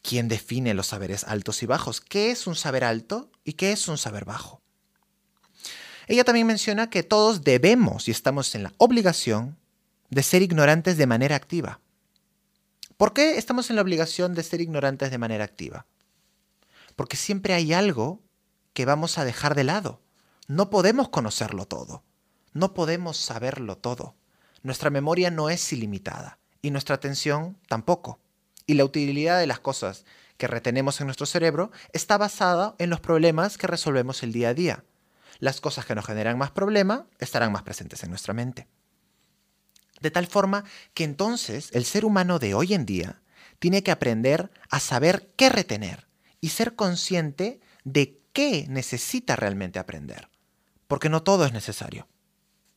¿quién 0.00 0.28
define 0.28 0.72
los 0.72 0.86
saberes 0.86 1.24
altos 1.24 1.62
y 1.62 1.66
bajos? 1.66 2.00
¿Qué 2.00 2.30
es 2.30 2.46
un 2.46 2.54
saber 2.54 2.84
alto 2.84 3.30
y 3.44 3.52
qué 3.52 3.72
es 3.72 3.86
un 3.88 3.98
saber 3.98 4.24
bajo? 4.24 4.62
Ella 6.06 6.24
también 6.24 6.46
menciona 6.46 6.88
que 6.88 7.02
todos 7.02 7.42
debemos 7.42 8.08
y 8.08 8.12
estamos 8.12 8.54
en 8.54 8.62
la 8.62 8.72
obligación 8.78 9.58
de 10.10 10.22
ser 10.22 10.42
ignorantes 10.42 10.96
de 10.96 11.06
manera 11.06 11.36
activa. 11.36 11.80
¿Por 12.96 13.12
qué 13.12 13.36
estamos 13.36 13.70
en 13.70 13.76
la 13.76 13.82
obligación 13.82 14.34
de 14.34 14.42
ser 14.42 14.60
ignorantes 14.60 15.10
de 15.10 15.18
manera 15.18 15.44
activa? 15.44 15.86
Porque 16.94 17.16
siempre 17.16 17.52
hay 17.54 17.72
algo 17.72 18.22
que 18.72 18.86
vamos 18.86 19.18
a 19.18 19.24
dejar 19.24 19.54
de 19.54 19.64
lado. 19.64 20.00
No 20.48 20.70
podemos 20.70 21.08
conocerlo 21.10 21.66
todo. 21.66 22.04
No 22.52 22.72
podemos 22.72 23.18
saberlo 23.18 23.76
todo. 23.76 24.16
Nuestra 24.62 24.90
memoria 24.90 25.30
no 25.30 25.50
es 25.50 25.72
ilimitada. 25.72 26.38
y 26.62 26.70
nuestra 26.70 26.96
atención 26.96 27.58
tampoco. 27.68 28.18
Y 28.66 28.74
la 28.74 28.84
utilidad 28.84 29.38
de 29.38 29.46
las 29.46 29.60
cosas 29.60 30.04
que 30.36 30.48
retenemos 30.48 31.00
en 31.00 31.06
nuestro 31.06 31.26
cerebro 31.26 31.70
está 31.92 32.18
basada 32.18 32.74
en 32.78 32.90
los 32.90 32.98
problemas 32.98 33.56
que 33.56 33.68
resolvemos 33.68 34.22
el 34.24 34.32
día 34.32 34.48
a 34.48 34.54
día. 34.54 34.84
Las 35.38 35.60
cosas 35.60 35.84
que 35.84 35.94
nos 35.94 36.06
generan 36.06 36.38
más 36.38 36.50
problema 36.50 37.06
estarán 37.18 37.52
más 37.52 37.62
presentes 37.62 38.02
en 38.02 38.10
nuestra 38.10 38.34
mente. 38.34 38.66
De 40.00 40.10
tal 40.10 40.26
forma 40.26 40.64
que 40.94 41.04
entonces 41.04 41.70
el 41.72 41.84
ser 41.84 42.04
humano 42.04 42.38
de 42.38 42.54
hoy 42.54 42.74
en 42.74 42.86
día 42.86 43.22
tiene 43.58 43.82
que 43.82 43.90
aprender 43.90 44.50
a 44.70 44.80
saber 44.80 45.32
qué 45.36 45.48
retener 45.48 46.06
y 46.40 46.50
ser 46.50 46.74
consciente 46.74 47.60
de 47.84 48.20
qué 48.32 48.66
necesita 48.68 49.36
realmente 49.36 49.78
aprender. 49.78 50.28
Porque 50.88 51.08
no 51.08 51.22
todo 51.22 51.46
es 51.46 51.52
necesario. 51.52 52.06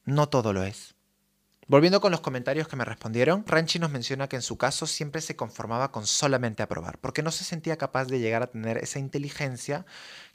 No 0.06 0.30
todo 0.30 0.54
lo 0.54 0.64
es. 0.64 0.96
Volviendo 1.70 2.02
con 2.02 2.12
los 2.12 2.22
comentarios 2.22 2.68
que 2.68 2.76
me 2.76 2.84
respondieron, 2.84 3.46
Ranchi 3.46 3.78
nos 3.78 3.92
menciona 3.92 4.28
que 4.28 4.38
en 4.38 4.42
su 4.42 4.58
caso 4.58 4.88
siempre 4.88 5.22
se 5.22 5.36
conformaba 5.36 5.92
con 5.92 6.08
solamente 6.08 6.64
aprobar, 6.64 6.98
porque 6.98 7.22
no 7.22 7.30
se 7.30 7.44
sentía 7.44 7.78
capaz 7.78 8.06
de 8.06 8.20
llegar 8.20 8.42
a 8.42 8.48
tener 8.48 8.80
esa 8.80 8.98
inteligencia 8.98 9.86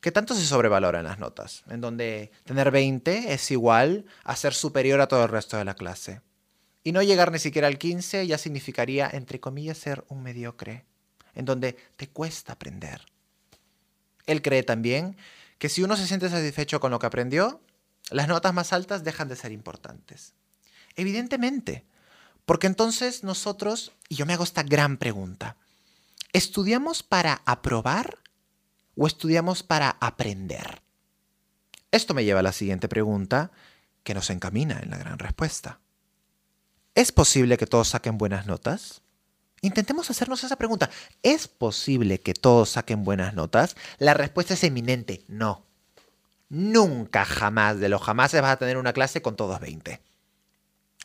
que 0.00 0.12
tanto 0.12 0.34
se 0.34 0.46
sobrevalora 0.46 1.00
en 1.00 1.06
las 1.06 1.18
notas, 1.18 1.64
en 1.68 1.80
donde 1.80 2.30
tener 2.44 2.70
20 2.70 3.32
es 3.32 3.50
igual 3.50 4.04
a 4.22 4.36
ser 4.36 4.54
superior 4.54 5.00
a 5.00 5.08
todo 5.08 5.24
el 5.24 5.28
resto 5.28 5.56
de 5.56 5.64
la 5.64 5.74
clase. 5.74 6.20
Y 6.84 6.92
no 6.92 7.02
llegar 7.02 7.32
ni 7.32 7.38
siquiera 7.38 7.66
al 7.66 7.78
15 7.78 8.26
ya 8.26 8.36
significaría, 8.36 9.08
entre 9.10 9.40
comillas, 9.40 9.78
ser 9.78 10.04
un 10.08 10.22
mediocre, 10.22 10.84
en 11.34 11.46
donde 11.46 11.76
te 11.96 12.08
cuesta 12.08 12.52
aprender. 12.52 13.00
Él 14.26 14.42
cree 14.42 14.62
también 14.62 15.16
que 15.58 15.70
si 15.70 15.82
uno 15.82 15.96
se 15.96 16.06
siente 16.06 16.28
satisfecho 16.28 16.80
con 16.80 16.90
lo 16.90 16.98
que 16.98 17.06
aprendió, 17.06 17.60
las 18.10 18.28
notas 18.28 18.52
más 18.52 18.74
altas 18.74 19.02
dejan 19.02 19.28
de 19.28 19.36
ser 19.36 19.50
importantes. 19.50 20.34
Evidentemente, 20.94 21.84
porque 22.44 22.66
entonces 22.66 23.24
nosotros, 23.24 23.92
y 24.10 24.16
yo 24.16 24.26
me 24.26 24.34
hago 24.34 24.44
esta 24.44 24.62
gran 24.62 24.98
pregunta, 24.98 25.56
¿estudiamos 26.34 27.02
para 27.02 27.40
aprobar 27.46 28.18
o 28.94 29.06
estudiamos 29.06 29.62
para 29.62 29.96
aprender? 30.00 30.82
Esto 31.90 32.12
me 32.12 32.24
lleva 32.24 32.40
a 32.40 32.44
la 32.44 32.52
siguiente 32.52 32.88
pregunta 32.88 33.50
que 34.02 34.14
nos 34.14 34.28
encamina 34.28 34.80
en 34.80 34.90
la 34.90 34.98
gran 34.98 35.18
respuesta. 35.18 35.80
¿Es 36.94 37.10
posible 37.10 37.56
que 37.58 37.66
todos 37.66 37.88
saquen 37.88 38.18
buenas 38.18 38.46
notas? 38.46 39.02
Intentemos 39.60 40.10
hacernos 40.10 40.44
esa 40.44 40.56
pregunta. 40.56 40.90
¿Es 41.22 41.48
posible 41.48 42.20
que 42.20 42.34
todos 42.34 42.70
saquen 42.70 43.02
buenas 43.02 43.34
notas? 43.34 43.76
La 43.98 44.14
respuesta 44.14 44.54
es 44.54 44.62
eminente, 44.62 45.24
no. 45.26 45.64
Nunca, 46.50 47.24
jamás, 47.24 47.80
de 47.80 47.88
los 47.88 48.02
jamás 48.02 48.32
vas 48.34 48.52
a 48.52 48.58
tener 48.58 48.76
una 48.76 48.92
clase 48.92 49.22
con 49.22 49.34
todos 49.34 49.58
20. 49.58 50.00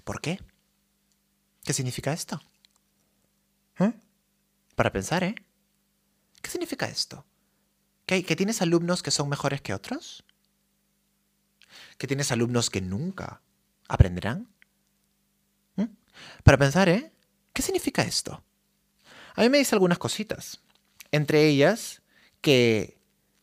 ¿Por 0.04 0.22
qué? 0.22 0.40
¿Qué 1.64 1.74
significa 1.74 2.14
esto? 2.14 2.42
¿Eh? 3.80 3.94
Para 4.76 4.92
pensar, 4.92 5.24
¿eh? 5.24 5.36
¿Qué 6.42 6.52
significa 6.52 6.86
esto? 6.88 7.26
¿Que, 8.06 8.24
¿Que 8.24 8.36
tienes 8.36 8.62
alumnos 8.62 9.02
que 9.02 9.12
son 9.12 9.30
mejores 9.30 9.62
que 9.62 9.74
otros? 9.74 10.24
¿Que 11.98 12.08
tienes 12.08 12.32
alumnos 12.32 12.70
que 12.70 12.82
nunca 12.82 13.42
aprenderán? 13.88 14.50
Para 16.50 16.58
pensar, 16.58 16.90
¿eh? 16.90 17.12
¿Qué 17.54 17.62
significa 17.62 18.02
esto? 18.02 18.42
A 19.36 19.44
mí 19.44 19.50
me 19.50 19.60
dice 19.60 19.76
algunas 19.76 20.00
cositas. 20.00 20.60
Entre 21.12 21.48
ellas, 21.48 22.02
que 22.42 22.98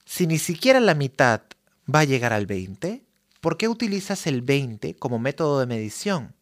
si 0.04 0.26
ni 0.26 0.38
siquiera 0.38 0.80
la 0.80 0.96
mitad 0.96 1.42
va 1.88 2.00
a 2.00 2.04
llegar 2.04 2.32
al 2.32 2.46
20, 2.46 3.04
¿por 3.40 3.58
qué 3.58 3.68
utilizas 3.68 4.26
el 4.26 4.42
20 4.42 4.96
como 4.96 5.20
método 5.20 5.60
de 5.60 5.66
medición? 5.66 6.34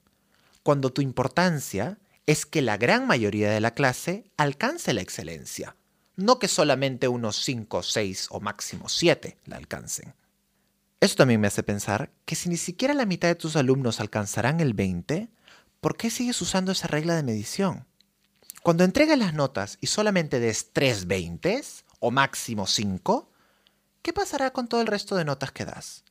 cuando 0.62 0.90
tu 0.90 1.02
importancia 1.02 1.99
es 2.25 2.47
que 2.47 2.62
la 2.62 2.78
gran 2.78 3.06
mayoría 3.06 3.50
de 3.50 3.61
la 3.61 3.75
clase 3.75 4.25
alcance 4.38 4.94
la 4.94 5.02
excelencia, 5.02 5.76
no 6.16 6.38
que 6.38 6.49
solamente 6.49 7.09
unos 7.09 7.44
5, 7.44 7.83
6 7.83 8.28
o 8.30 8.40
máximo 8.40 8.88
7 8.88 9.37
la 9.44 9.56
alcancen. 9.56 10.14
Esto 10.99 11.18
también 11.18 11.42
me 11.42 11.49
hace 11.49 11.62
pensar 11.62 12.11
que 12.25 12.35
si 12.35 12.49
ni 12.49 12.56
siquiera 12.56 12.94
la 12.94 13.04
mitad 13.04 13.28
de 13.28 13.35
tus 13.35 13.54
alumnos 13.54 14.00
alcanzarán 14.00 14.61
el 14.61 14.73
20, 14.73 15.28
¿por 15.85 15.99
qué 15.99 16.09
sigues 16.09 16.41
usando 16.41 16.73
esa 16.73 16.88
regla 16.88 17.14
de 17.14 17.23
medición? 17.23 17.87
Cuando 18.62 18.85
entregues 18.85 19.19
las 19.19 19.35
notas 19.35 19.76
y 19.83 19.88
solamente 19.88 20.41
des 20.41 20.73
3 20.73 21.07
20 21.07 21.62
o 22.00 22.11
máximo 22.11 22.67
5, 22.67 23.31
¿qué 24.00 24.14
pasará 24.14 24.50
con 24.55 24.67
todo 24.67 24.81
el 24.81 24.87
resto 24.87 25.14
de 25.14 25.26
notas 25.26 25.53
que 25.53 25.67
das? 25.67 26.05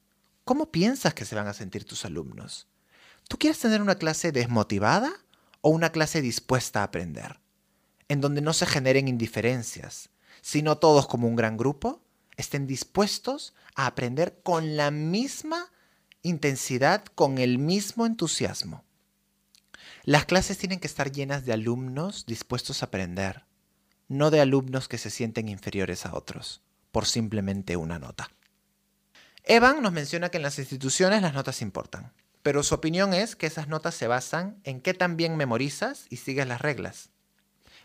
¿Cómo 0.46 0.70
piensas 0.70 1.16
que 1.16 1.26
se 1.26 1.34
van 1.34 1.48
a 1.48 1.56
sentir 1.56 1.86
tus 1.86 2.06
alumnos? 2.06 2.68
¿Tú 3.28 3.40
quieres 3.40 3.58
tener 3.58 3.82
una 3.82 3.96
clase 3.96 4.32
desmotivada 4.32 5.12
o 5.62 5.70
una 5.70 5.92
clase 5.92 6.22
dispuesta 6.22 6.82
a 6.82 6.84
aprender? 6.84 7.40
En 8.10 8.22
donde 8.22 8.42
no 8.42 8.54
se 8.54 8.68
generen 8.68 9.08
indiferencias, 9.08 10.10
sino 10.44 10.78
todos 10.78 11.08
como 11.08 11.28
un 11.28 11.36
gran 11.36 11.58
grupo 11.58 12.04
estén 12.38 12.68
dispuestos 12.68 13.56
a 13.74 13.88
aprender 13.88 14.40
con 14.44 14.78
la 14.78 14.92
misma 14.92 15.72
intensidad, 16.22 17.06
con 17.16 17.40
el 17.40 17.58
mismo 17.58 18.06
entusiasmo. 18.06 18.84
Las 20.04 20.26
clases 20.26 20.58
tienen 20.58 20.80
que 20.80 20.88
estar 20.88 21.12
llenas 21.12 21.46
de 21.46 21.54
alumnos 21.54 22.26
dispuestos 22.26 22.82
a 22.82 22.88
aprender, 22.88 23.46
no 24.08 24.32
de 24.32 24.42
alumnos 24.42 24.88
que 24.88 24.98
se 24.98 25.10
sienten 25.10 25.50
inferiores 25.50 26.06
a 26.06 26.16
otros, 26.16 26.62
por 26.92 27.06
simplemente 27.06 27.78
una 27.78 28.00
nota. 28.00 28.30
Evan 29.44 29.82
nos 29.82 29.94
menciona 29.94 30.30
que 30.30 30.38
en 30.38 30.44
las 30.44 30.60
instituciones 30.60 31.22
las 31.22 31.34
notas 31.34 31.62
importan 31.62 32.14
pero 32.44 32.62
su 32.62 32.76
opinión 32.76 33.14
es 33.14 33.36
que 33.36 33.48
esas 33.48 33.70
notas 33.70 33.96
se 33.96 34.08
basan 34.08 34.60
en 34.66 34.82
qué 34.82 34.94
tan 34.94 35.16
bien 35.16 35.38
memorizas 35.38 36.06
y 36.10 36.18
sigues 36.18 36.46
las 36.46 36.62
reglas. 36.62 37.10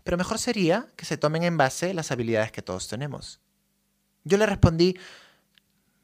Pero 0.02 0.18
mejor 0.18 0.38
sería 0.38 0.88
que 0.96 1.04
se 1.04 1.16
tomen 1.16 1.44
en 1.44 1.56
base 1.56 1.94
las 1.94 2.10
habilidades 2.10 2.50
que 2.50 2.60
todos 2.60 2.88
tenemos. 2.88 3.40
Yo 4.24 4.36
le 4.36 4.46
respondí, 4.46 4.98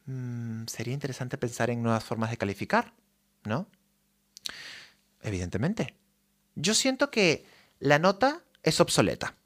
mm, 0.07 0.67
sería 0.67 0.95
interesante 0.95 1.37
pensar 1.37 1.69
en 1.69 1.83
nuevas 1.83 2.05
formas 2.05 2.31
de 2.31 2.37
calificar, 2.37 2.95
¿no? 3.43 3.69
Evidentemente. 5.21 5.97
Yo 6.55 6.75
siento 6.75 7.11
que 7.11 7.47
la 7.79 7.99
nota 7.99 8.43
es 8.63 8.81
obsoleta. 8.81 9.37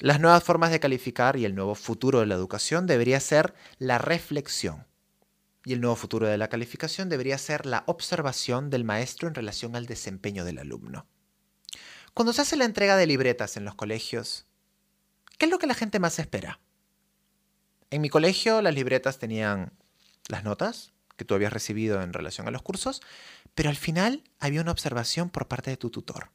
Las 0.00 0.20
nuevas 0.20 0.42
formas 0.42 0.70
de 0.70 0.80
calificar 0.80 1.36
y 1.36 1.44
el 1.44 1.54
nuevo 1.54 1.74
futuro 1.74 2.20
de 2.20 2.26
la 2.26 2.34
educación 2.34 2.86
debería 2.86 3.20
ser 3.20 3.54
la 3.78 3.98
reflexión 3.98 4.86
y 5.64 5.72
el 5.72 5.80
nuevo 5.80 5.96
futuro 5.96 6.26
de 6.26 6.38
la 6.38 6.48
calificación 6.48 7.08
debería 7.08 7.36
ser 7.38 7.66
la 7.66 7.84
observación 7.86 8.70
del 8.70 8.84
maestro 8.84 9.28
en 9.28 9.34
relación 9.34 9.76
al 9.76 9.86
desempeño 9.86 10.44
del 10.44 10.58
alumno. 10.58 11.06
Cuando 12.14 12.32
se 12.32 12.42
hace 12.42 12.56
la 12.56 12.64
entrega 12.64 12.96
de 12.96 13.06
libretas 13.06 13.56
en 13.56 13.64
los 13.64 13.74
colegios, 13.74 14.46
¿qué 15.38 15.46
es 15.46 15.50
lo 15.50 15.58
que 15.58 15.66
la 15.66 15.74
gente 15.74 16.00
más 16.00 16.18
espera? 16.18 16.60
En 17.90 18.00
mi 18.00 18.08
colegio 18.08 18.62
las 18.62 18.74
libretas 18.74 19.18
tenían 19.18 19.72
las 20.28 20.44
notas 20.44 20.92
que 21.16 21.24
tú 21.24 21.34
habías 21.34 21.52
recibido 21.52 22.00
en 22.00 22.12
relación 22.12 22.48
a 22.48 22.50
los 22.50 22.62
cursos, 22.62 23.02
pero 23.54 23.68
al 23.68 23.76
final 23.76 24.24
había 24.38 24.62
una 24.62 24.72
observación 24.72 25.28
por 25.28 25.48
parte 25.48 25.70
de 25.70 25.76
tu 25.76 25.90
tutor. 25.90 26.30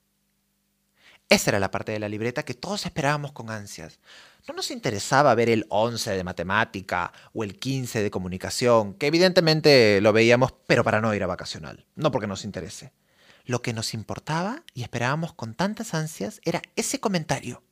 Esa 1.28 1.50
era 1.50 1.60
la 1.60 1.72
parte 1.72 1.92
de 1.92 2.00
la 2.00 2.08
libreta 2.08 2.46
que 2.46 2.54
todos 2.54 2.86
esperábamos 2.86 3.32
con 3.32 3.50
ansias. 3.50 4.00
No 4.48 4.54
nos 4.54 4.70
interesaba 4.70 5.34
ver 5.34 5.50
el 5.50 5.66
11 5.70 6.12
de 6.12 6.24
matemática 6.24 7.12
o 7.34 7.44
el 7.44 7.58
15 7.58 8.04
de 8.04 8.12
comunicación, 8.12 8.94
que 8.94 9.08
evidentemente 9.08 10.02
lo 10.02 10.14
veíamos, 10.14 10.54
pero 10.68 10.84
para 10.84 11.02
no 11.02 11.16
ir 11.16 11.24
a 11.24 11.28
vacacional, 11.28 11.88
no 11.96 12.12
porque 12.12 12.28
nos 12.28 12.46
interese. 12.46 12.94
Lo 13.44 13.64
que 13.64 13.74
nos 13.74 13.96
importaba 13.96 14.64
y 14.76 14.84
esperábamos 14.84 15.34
con 15.34 15.56
tantas 15.56 15.96
ansias 15.96 16.42
era 16.46 16.62
ese 16.76 17.00
comentario, 17.00 17.64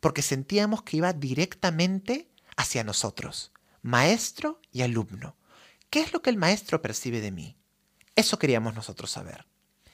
porque 0.00 0.20
sentíamos 0.20 0.82
que 0.82 0.98
iba 0.98 1.14
directamente 1.14 2.28
hacia 2.58 2.84
nosotros, 2.84 3.52
maestro 3.80 4.60
y 4.70 4.82
alumno. 4.82 5.34
¿Qué 5.88 6.00
es 6.00 6.12
lo 6.12 6.20
que 6.20 6.28
el 6.28 6.36
maestro 6.36 6.82
percibe 6.82 7.22
de 7.22 7.30
mí? 7.30 7.56
Eso 8.16 8.38
queríamos 8.38 8.74
nosotros 8.74 9.10
saber. 9.10 9.46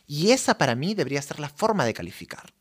Y 0.09 0.33
esa 0.33 0.59
para 0.59 0.75
mí 0.75 0.95
debería 0.95 1.23
ser 1.23 1.39
la 1.39 1.49
forma 1.49 1.85
de 1.85 1.95
calificar 1.95 2.53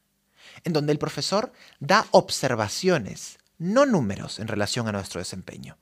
en 0.63 0.73
donde 0.73 0.91
el 0.91 0.99
profesor 0.99 1.51
da 1.79 2.05
observaciones, 2.11 3.37
no 3.57 3.85
números 3.85 4.39
en 4.39 4.47
relación 4.47 4.87
a 4.87 4.91
nuestro 4.91 5.19
desempeño. 5.19 5.77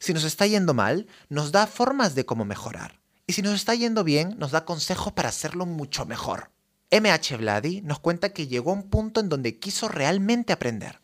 Si 0.00 0.14
nos 0.14 0.24
está 0.24 0.46
yendo 0.46 0.74
mal, 0.74 1.06
nos 1.28 1.52
da 1.52 1.66
formas 1.66 2.14
de 2.14 2.24
cómo 2.24 2.44
mejorar. 2.44 3.00
Y 3.26 3.34
si 3.34 3.42
nos 3.42 3.54
está 3.54 3.74
yendo 3.74 4.04
bien, 4.04 4.36
nos 4.38 4.52
da 4.52 4.64
consejos 4.64 5.12
para 5.12 5.28
hacerlo 5.28 5.66
mucho 5.66 6.06
mejor. 6.06 6.50
MH 6.90 7.36
Vladi 7.36 7.82
nos 7.82 7.98
cuenta 7.98 8.32
que 8.32 8.46
llegó 8.46 8.70
a 8.70 8.74
un 8.74 8.88
punto 8.88 9.20
en 9.20 9.28
donde 9.28 9.58
quiso 9.58 9.88
realmente 9.88 10.52
aprender. 10.52 11.02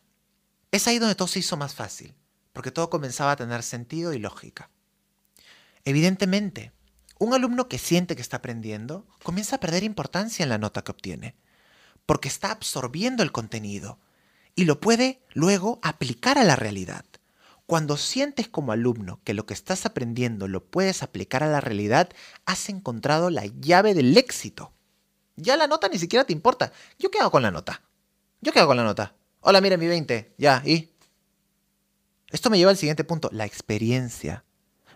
Es 0.71 0.89
ahí 0.89 0.99
donde 0.99 1.15
todo 1.15 1.29
se 1.29 1.41
hizo 1.41 1.57
más 1.57 1.75
fácil, 1.75 2.15
porque 2.53 2.71
todo 2.71 2.89
comenzaba 2.89 3.33
a 3.33 3.37
tener 3.37 3.63
sentido 3.63 4.15
y 4.15 4.19
lógica. 4.19 4.71
Evidentemente, 5.85 6.73
un 7.19 7.35
alumno 7.35 7.69
que 7.69 7.79
siente 7.79 8.17
que 8.17 8.23
está 8.23 8.39
aprendiendo 8.39 9.07
comienza 9.23 9.57
a 9.57 9.61
perder 9.61 9.85
importancia 9.85 10.43
en 10.43 10.49
la 10.49 10.59
nota 10.59 10.83
que 10.83 10.93
obtiene 10.93 11.37
porque 12.07 12.29
está 12.29 12.51
absorbiendo 12.51 13.23
el 13.23 13.33
contenido 13.33 13.99
y 14.55 14.65
lo 14.65 14.81
puede 14.81 15.23
luego 15.33 15.79
aplicar 15.83 16.39
a 16.39 16.45
la 16.45 16.57
realidad. 16.57 17.05
Cuando 17.67 17.97
sientes 17.97 18.47
como 18.47 18.73
alumno 18.73 19.21
que 19.25 19.35
lo 19.35 19.47
que 19.47 19.55
estás 19.55 19.87
aprendiendo 19.87 20.49
lo 20.49 20.65
puedes 20.65 21.03
aplicar 21.03 21.43
a 21.43 21.49
la 21.49 21.61
realidad, 21.61 22.11
has 22.45 22.69
encontrado 22.69 23.31
la 23.31 23.47
llave 23.47 23.95
del 23.95 24.17
éxito. 24.17 24.73
Ya 25.37 25.57
la 25.57 25.67
nota 25.67 25.89
ni 25.89 25.99
siquiera 25.99 26.25
te 26.25 26.33
importa. 26.33 26.73
¿Yo 26.99 27.11
qué 27.11 27.19
hago 27.19 27.31
con 27.31 27.43
la 27.43 27.51
nota? 27.51 27.83
¿Yo 28.43 28.53
qué 28.53 28.59
hago 28.59 28.69
con 28.69 28.77
la 28.77 28.85
nota? 28.85 29.17
Hola, 29.41 29.61
mira 29.61 29.77
mi 29.77 29.87
20. 29.87 30.35
Ya, 30.37 30.63
¿y? 30.65 30.93
Esto 32.31 32.51
me 32.51 32.59
lleva 32.59 32.71
al 32.71 32.77
siguiente 32.77 33.05
punto, 33.05 33.31
la 33.33 33.47
experiencia. 33.47 34.45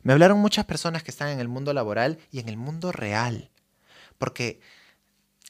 Me 0.02 0.12
hablaron 0.12 0.38
muchas 0.38 0.66
personas 0.66 1.02
que 1.02 1.10
están 1.10 1.28
en 1.28 1.40
el 1.40 1.48
mundo 1.48 1.72
laboral 1.72 2.18
y 2.30 2.40
en 2.40 2.48
el 2.48 2.56
mundo 2.56 2.92
real. 2.92 3.50
Porque 4.18 4.60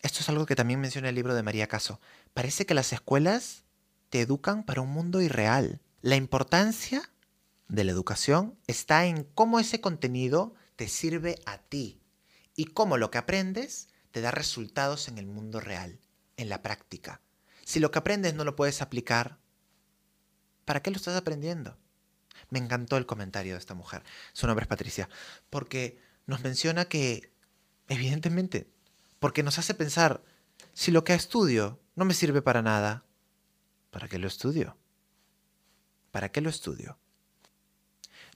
esto 0.03 0.21
es 0.21 0.29
algo 0.29 0.47
que 0.47 0.57
también 0.57 0.81
menciona 0.81 1.09
el 1.09 1.15
libro 1.15 1.35
de 1.35 1.43
María 1.43 1.67
Caso. 1.67 2.01
Parece 2.35 2.67
que 2.67 2.75
las 2.75 2.93
escuelas 2.93 3.65
te 4.11 4.21
educan 4.21 4.65
para 4.65 4.81
un 4.81 4.91
mundo 4.91 5.21
irreal. 5.21 5.81
La 6.03 6.17
importancia 6.17 7.11
de 7.69 7.85
la 7.85 7.93
educación 7.93 8.59
está 8.67 9.07
en 9.07 9.25
cómo 9.25 9.59
ese 9.59 9.81
contenido 9.81 10.55
te 10.77 10.89
sirve 10.89 11.39
a 11.47 11.59
ti 11.59 12.01
y 12.55 12.67
cómo 12.67 12.97
lo 12.97 13.11
que 13.11 13.19
aprendes 13.19 13.89
te 14.11 14.21
da 14.21 14.31
resultados 14.31 15.09
en 15.09 15.19
el 15.19 15.27
mundo 15.27 15.61
real, 15.61 16.01
en 16.37 16.49
la 16.49 16.63
práctica. 16.63 17.21
Si 17.65 17.81
lo 17.81 17.91
que 17.91 17.99
aprendes 17.99 18.35
no 18.35 18.45
lo 18.45 18.57
puedes 18.57 18.81
aplicar, 18.81 19.39
¿para 20.65 20.81
qué 20.81 20.91
lo 20.91 20.97
estás 20.97 21.17
aprendiendo? 21.17 21.77
Me 22.51 22.59
encantó 22.59 22.97
el 22.97 23.07
comentario 23.07 23.55
de 23.55 23.59
esta 23.59 23.75
mujer, 23.75 24.05
su 24.33 24.47
nombre 24.47 24.63
es 24.63 24.69
Patricia, 24.69 25.09
porque 25.51 26.01
nos 26.27 26.43
menciona 26.43 26.87
que, 26.87 27.33
evidentemente, 27.89 28.71
porque 29.19 29.43
nos 29.43 29.59
hace 29.59 29.75
pensar, 29.75 30.23
si 30.73 30.91
lo 30.91 31.05
que 31.05 31.15
estudio 31.15 31.81
no 31.97 32.05
me 32.05 32.15
sirve 32.15 32.43
para 32.43 32.63
nada, 32.63 33.05
¿para 33.91 34.09
qué 34.09 34.19
lo 34.19 34.29
estudio? 34.29 34.77
¿Para 36.11 36.31
qué 36.31 36.41
lo 36.41 36.51
estudio? 36.51 36.99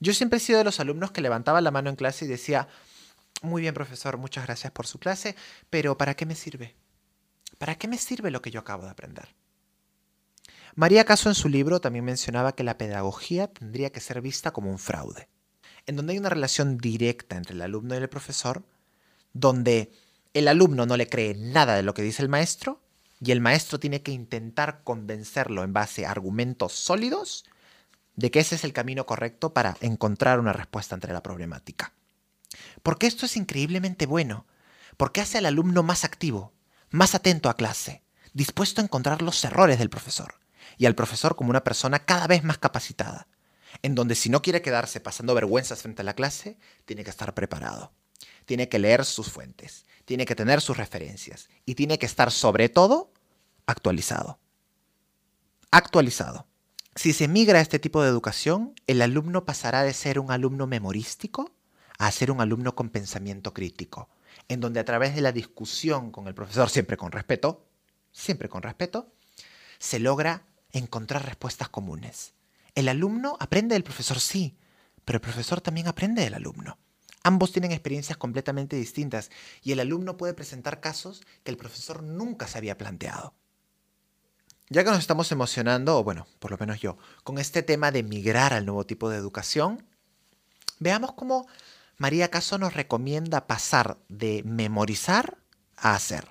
Yo 0.01 0.13
siempre 0.13 0.39
he 0.39 0.41
sido 0.41 0.59
de 0.59 0.65
los 0.65 0.81
alumnos 0.81 1.13
que 1.13 1.21
levantaba 1.21 1.61
la 1.61 1.71
mano 1.71 1.91
en 1.91 1.97
clase 1.97 2.25
y 2.25 2.29
decía, 2.29 2.69
muy 3.43 3.63
bien 3.63 3.75
profesor, 3.75 4.19
muchas 4.19 4.45
gracias 4.45 4.73
por 4.73 4.87
su 4.87 4.99
clase, 4.99 5.37
pero 5.71 5.97
¿para 5.97 6.15
qué 6.15 6.27
me 6.27 6.35
sirve? 6.35 6.75
¿Para 7.59 7.77
qué 7.77 7.87
me 7.87 7.99
sirve 7.99 8.31
lo 8.31 8.43
que 8.43 8.51
yo 8.51 8.61
acabo 8.61 8.85
de 8.85 8.91
aprender? 8.91 9.35
María 10.75 11.05
Caso 11.05 11.29
en 11.29 11.35
su 11.35 11.49
libro 11.49 11.81
también 11.81 12.05
mencionaba 12.05 12.55
que 12.55 12.65
la 12.65 12.79
pedagogía 12.79 13.47
tendría 13.47 13.91
que 13.91 14.01
ser 14.01 14.21
vista 14.21 14.53
como 14.53 14.71
un 14.71 14.79
fraude, 14.79 15.29
en 15.87 15.97
donde 15.97 16.15
hay 16.15 16.19
una 16.19 16.31
relación 16.31 16.79
directa 16.79 17.37
entre 17.37 17.55
el 17.55 17.63
alumno 17.63 17.95
y 17.95 17.99
el 17.99 18.09
profesor, 18.09 18.65
donde 19.35 19.93
el 20.35 20.49
alumno 20.49 20.87
no 20.87 20.97
le 20.97 21.09
cree 21.09 21.35
nada 21.35 21.75
de 21.75 21.83
lo 21.83 21.95
que 21.95 22.03
dice 22.03 22.23
el 22.23 22.29
maestro 22.29 22.81
y 23.21 23.33
el 23.33 23.41
maestro 23.41 23.79
tiene 23.79 24.03
que 24.03 24.13
intentar 24.13 24.83
convencerlo 24.83 25.63
en 25.63 25.73
base 25.73 26.07
a 26.07 26.11
argumentos 26.11 26.73
sólidos 26.73 27.45
de 28.17 28.31
que 28.31 28.41
ese 28.41 28.57
es 28.57 28.65
el 28.65 28.73
camino 28.73 29.07
correcto 29.07 29.53
para 29.53 29.77
encontrar 29.81 30.41
una 30.41 30.53
respuesta 30.53 30.95
ante 30.95 31.13
la 31.13 31.23
problemática. 31.23 31.93
Porque 32.83 33.07
esto 33.07 33.27
es 33.27 33.37
increíblemente 33.37 34.07
bueno, 34.07 34.47
porque 34.97 35.21
hace 35.21 35.39
al 35.39 35.47
alumno 35.47 35.83
más 35.83 36.05
activo, 36.05 36.53
más 36.91 37.15
atento 37.15 37.49
a 37.49 37.57
clase, 37.57 38.03
dispuesto 38.35 38.81
a 38.81 38.85
encontrar 38.85 39.23
los 39.23 39.43
errores 39.45 39.79
del 39.79 39.91
profesor, 39.91 40.35
y 40.77 40.87
al 40.87 40.95
profesor 40.95 41.37
como 41.37 41.51
una 41.51 41.65
persona 41.65 42.01
cada 42.01 42.27
vez 42.27 42.45
más 42.45 42.59
capacitada, 42.59 43.29
en 43.83 43.95
donde 43.95 44.15
si 44.15 44.29
no 44.29 44.43
quiere 44.43 44.63
quedarse 44.63 45.01
pasando 45.01 45.35
vergüenzas 45.35 45.83
frente 45.83 46.03
a 46.03 46.05
la 46.05 46.15
clase, 46.15 46.59
tiene 46.85 47.05
que 47.05 47.11
estar 47.11 47.35
preparado, 47.35 47.93
tiene 48.45 48.69
que 48.69 48.79
leer 48.79 49.05
sus 49.05 49.31
fuentes, 49.31 49.87
tiene 50.05 50.27
que 50.27 50.35
tener 50.35 50.61
sus 50.61 50.77
referencias 50.77 51.49
y 51.65 51.75
tiene 51.75 51.99
que 51.99 52.07
estar 52.07 52.31
sobre 52.31 52.69
todo 52.69 53.13
actualizado. 53.67 54.39
Actualizado. 55.71 56.47
Si 56.95 57.13
se 57.13 57.29
migra 57.29 57.59
a 57.59 57.63
este 57.63 57.79
tipo 57.79 58.03
de 58.03 58.09
educación, 58.09 58.75
el 58.87 59.01
alumno 59.01 59.45
pasará 59.47 59.83
de 59.83 59.95
ser 59.95 60.19
un 60.19 60.31
alumno 60.31 60.67
memorístico 60.67 61.55
a 61.99 62.11
ser 62.11 62.31
un 62.31 62.41
alumno 62.41 62.75
con 62.75 62.91
pensamiento 62.91 63.55
crítico, 63.55 64.11
en 64.49 64.61
donde 64.61 64.81
a 64.81 64.85
través 64.85 65.15
de 65.15 65.21
la 65.21 65.33
discusión 65.33 66.11
con 66.11 66.27
el 66.27 66.35
profesor, 66.35 66.69
siempre 66.69 66.97
con 66.97 67.13
respeto, 67.13 67.67
siempre 68.11 68.49
con 68.49 68.63
respeto, 68.63 69.13
se 69.79 69.99
logra 69.99 70.47
encontrar 70.73 71.25
respuestas 71.25 71.69
comunes. 71.69 72.35
El 72.75 72.89
alumno 72.89 73.37
aprende 73.41 73.75
del 73.75 73.85
profesor, 73.85 74.21
sí, 74.21 74.59
pero 75.05 75.17
el 75.17 75.23
profesor 75.23 75.61
también 75.61 75.89
aprende 75.89 76.23
del 76.23 76.35
alumno. 76.35 76.79
Ambos 77.25 77.53
tienen 77.53 77.73
experiencias 77.73 78.19
completamente 78.19 78.77
distintas 78.77 79.31
y 79.63 79.73
el 79.73 79.81
alumno 79.81 80.17
puede 80.17 80.35
presentar 80.35 80.81
casos 80.81 81.23
que 81.45 81.51
el 81.51 81.57
profesor 81.57 82.03
nunca 82.03 82.49
se 82.49 82.59
había 82.59 82.79
planteado. 82.79 83.35
Ya 84.69 84.85
que 84.85 84.91
nos 84.91 85.01
estamos 85.01 85.31
emocionando, 85.33 85.99
o 85.99 86.05
bueno, 86.05 86.27
por 86.39 86.51
lo 86.51 86.59
menos 86.59 86.81
yo, 86.81 86.97
con 87.25 87.39
este 87.39 87.63
tema 87.63 87.91
de 87.91 88.03
migrar 88.03 88.55
al 88.55 88.65
nuevo 88.65 88.87
tipo 88.87 89.11
de 89.11 89.19
educación, 89.19 89.87
veamos 90.79 91.13
cómo 91.13 91.47
María 91.99 92.31
Caso 92.31 92.59
nos 92.59 92.75
recomienda 92.75 93.47
pasar 93.47 93.99
de 94.09 94.43
memorizar 94.45 95.39
a 95.77 95.95
hacer. 95.95 96.27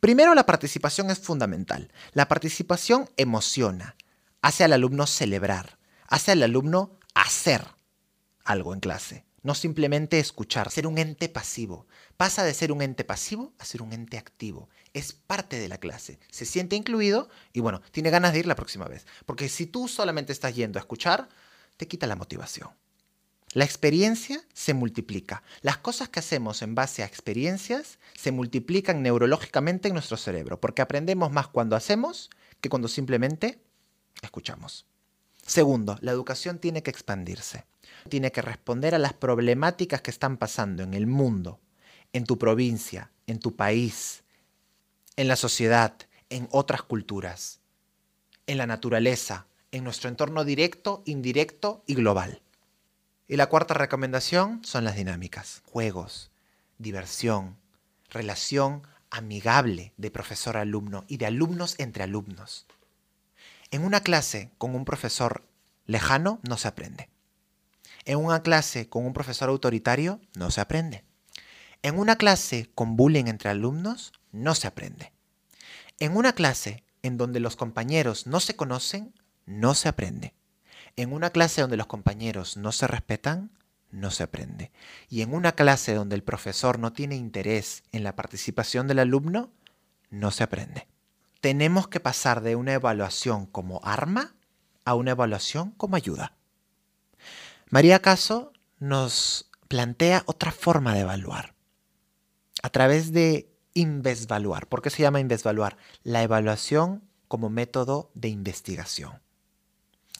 Primero, 0.00 0.34
la 0.34 0.46
participación 0.46 1.10
es 1.10 1.18
fundamental. 1.20 1.92
La 2.12 2.28
participación 2.28 3.08
emociona, 3.16 3.96
hace 4.42 4.64
al 4.64 4.72
alumno 4.72 5.06
celebrar, 5.06 5.78
hace 6.08 6.32
al 6.32 6.42
alumno 6.42 6.98
hacer 7.14 7.66
algo 8.44 8.74
en 8.74 8.80
clase, 8.80 9.25
no 9.46 9.54
simplemente 9.54 10.18
escuchar, 10.18 10.72
ser 10.72 10.88
un 10.88 10.98
ente 10.98 11.28
pasivo. 11.28 11.86
Pasa 12.16 12.42
de 12.42 12.52
ser 12.52 12.72
un 12.72 12.82
ente 12.82 13.04
pasivo 13.04 13.52
a 13.60 13.64
ser 13.64 13.80
un 13.80 13.92
ente 13.92 14.18
activo. 14.18 14.68
Es 14.92 15.12
parte 15.12 15.60
de 15.60 15.68
la 15.68 15.78
clase, 15.78 16.18
se 16.32 16.44
siente 16.44 16.74
incluido 16.74 17.28
y 17.52 17.60
bueno, 17.60 17.80
tiene 17.92 18.10
ganas 18.10 18.32
de 18.32 18.40
ir 18.40 18.46
la 18.46 18.56
próxima 18.56 18.88
vez. 18.88 19.06
Porque 19.24 19.48
si 19.48 19.66
tú 19.66 19.86
solamente 19.86 20.32
estás 20.32 20.56
yendo 20.56 20.80
a 20.80 20.82
escuchar, 20.82 21.28
te 21.76 21.86
quita 21.86 22.08
la 22.08 22.16
motivación. 22.16 22.70
La 23.52 23.64
experiencia 23.64 24.42
se 24.52 24.74
multiplica. 24.74 25.44
Las 25.62 25.78
cosas 25.78 26.08
que 26.08 26.18
hacemos 26.18 26.60
en 26.62 26.74
base 26.74 27.04
a 27.04 27.06
experiencias 27.06 28.00
se 28.16 28.32
multiplican 28.32 29.00
neurológicamente 29.00 29.86
en 29.86 29.94
nuestro 29.94 30.16
cerebro, 30.16 30.60
porque 30.60 30.82
aprendemos 30.82 31.30
más 31.30 31.46
cuando 31.46 31.76
hacemos 31.76 32.30
que 32.60 32.68
cuando 32.68 32.88
simplemente 32.88 33.60
escuchamos. 34.22 34.86
Segundo, 35.46 35.98
la 36.00 36.10
educación 36.10 36.58
tiene 36.58 36.82
que 36.82 36.90
expandirse. 36.90 37.64
Tiene 38.08 38.32
que 38.32 38.42
responder 38.42 38.94
a 38.94 38.98
las 38.98 39.12
problemáticas 39.12 40.02
que 40.02 40.10
están 40.10 40.36
pasando 40.36 40.82
en 40.82 40.94
el 40.94 41.06
mundo, 41.06 41.60
en 42.12 42.24
tu 42.24 42.38
provincia, 42.38 43.10
en 43.26 43.38
tu 43.38 43.56
país, 43.56 44.22
en 45.16 45.28
la 45.28 45.36
sociedad, 45.36 45.94
en 46.30 46.48
otras 46.50 46.82
culturas, 46.82 47.60
en 48.46 48.58
la 48.58 48.66
naturaleza, 48.66 49.46
en 49.72 49.84
nuestro 49.84 50.08
entorno 50.08 50.44
directo, 50.44 51.02
indirecto 51.04 51.82
y 51.86 51.94
global. 51.94 52.42
Y 53.28 53.36
la 53.36 53.46
cuarta 53.46 53.74
recomendación 53.74 54.64
son 54.64 54.84
las 54.84 54.96
dinámicas, 54.96 55.62
juegos, 55.66 56.30
diversión, 56.78 57.56
relación 58.10 58.82
amigable 59.10 59.92
de 59.96 60.10
profesor-alumno 60.10 61.04
y 61.08 61.16
de 61.16 61.26
alumnos 61.26 61.74
entre 61.78 62.04
alumnos. 62.04 62.66
En 63.70 63.84
una 63.84 64.00
clase 64.00 64.50
con 64.58 64.74
un 64.74 64.84
profesor 64.84 65.44
lejano 65.86 66.40
no 66.48 66.56
se 66.56 66.68
aprende. 66.68 67.08
En 68.06 68.18
una 68.18 68.40
clase 68.42 68.88
con 68.88 69.04
un 69.04 69.12
profesor 69.12 69.48
autoritario 69.48 70.20
no 70.36 70.52
se 70.52 70.60
aprende. 70.60 71.04
En 71.82 71.98
una 71.98 72.14
clase 72.14 72.70
con 72.76 72.96
bullying 72.96 73.26
entre 73.26 73.50
alumnos 73.50 74.12
no 74.30 74.54
se 74.54 74.68
aprende. 74.68 75.12
En 75.98 76.16
una 76.16 76.32
clase 76.32 76.84
en 77.02 77.16
donde 77.16 77.40
los 77.40 77.56
compañeros 77.56 78.28
no 78.28 78.38
se 78.38 78.54
conocen 78.54 79.12
no 79.44 79.74
se 79.74 79.88
aprende. 79.88 80.34
En 80.94 81.12
una 81.12 81.30
clase 81.30 81.60
donde 81.60 81.76
los 81.76 81.88
compañeros 81.88 82.56
no 82.56 82.70
se 82.70 82.86
respetan, 82.86 83.50
no 83.90 84.12
se 84.12 84.22
aprende. 84.22 84.70
Y 85.08 85.22
en 85.22 85.34
una 85.34 85.52
clase 85.52 85.92
donde 85.92 86.14
el 86.14 86.22
profesor 86.22 86.78
no 86.78 86.92
tiene 86.92 87.16
interés 87.16 87.82
en 87.90 88.04
la 88.04 88.14
participación 88.14 88.86
del 88.86 89.00
alumno, 89.00 89.50
no 90.10 90.30
se 90.30 90.44
aprende. 90.44 90.86
Tenemos 91.40 91.88
que 91.88 91.98
pasar 91.98 92.40
de 92.40 92.54
una 92.54 92.72
evaluación 92.72 93.46
como 93.46 93.80
arma 93.82 94.36
a 94.84 94.94
una 94.94 95.10
evaluación 95.10 95.72
como 95.72 95.96
ayuda. 95.96 96.35
María 97.70 98.00
Caso 98.00 98.52
nos 98.78 99.50
plantea 99.68 100.22
otra 100.26 100.52
forma 100.52 100.94
de 100.94 101.00
evaluar, 101.00 101.54
a 102.62 102.70
través 102.70 103.12
de 103.12 103.50
invesvaluar. 103.74 104.66
¿Por 104.68 104.82
qué 104.82 104.90
se 104.90 105.02
llama 105.02 105.20
invesvaluar? 105.20 105.76
La 106.02 106.22
evaluación 106.22 107.02
como 107.28 107.50
método 107.50 108.10
de 108.14 108.28
investigación 108.28 109.20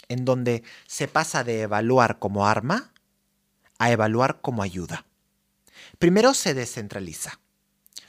en 0.08 0.24
donde 0.24 0.62
se 0.86 1.08
pasa 1.08 1.44
de 1.44 1.62
evaluar 1.62 2.18
como 2.18 2.46
arma 2.46 2.92
a 3.78 3.90
evaluar 3.90 4.40
como 4.40 4.62
ayuda. 4.62 5.04
Primero 5.98 6.34
se 6.34 6.54
descentraliza. 6.54 7.40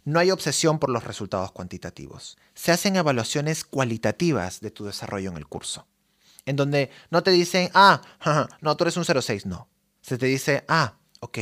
No 0.05 0.19
hay 0.19 0.31
obsesión 0.31 0.79
por 0.79 0.89
los 0.89 1.03
resultados 1.03 1.51
cuantitativos. 1.51 2.37
Se 2.53 2.71
hacen 2.71 2.95
evaluaciones 2.95 3.65
cualitativas 3.65 4.61
de 4.61 4.71
tu 4.71 4.85
desarrollo 4.85 5.29
en 5.29 5.37
el 5.37 5.47
curso. 5.47 5.85
En 6.47 6.55
donde 6.55 6.89
no 7.11 7.21
te 7.21 7.29
dicen, 7.29 7.69
ah, 7.75 8.01
no, 8.61 8.75
tú 8.75 8.85
eres 8.85 8.97
un 8.97 9.05
06, 9.05 9.45
no. 9.45 9.69
Se 10.01 10.17
te 10.17 10.25
dice, 10.25 10.63
ah, 10.67 10.97
ok, 11.19 11.37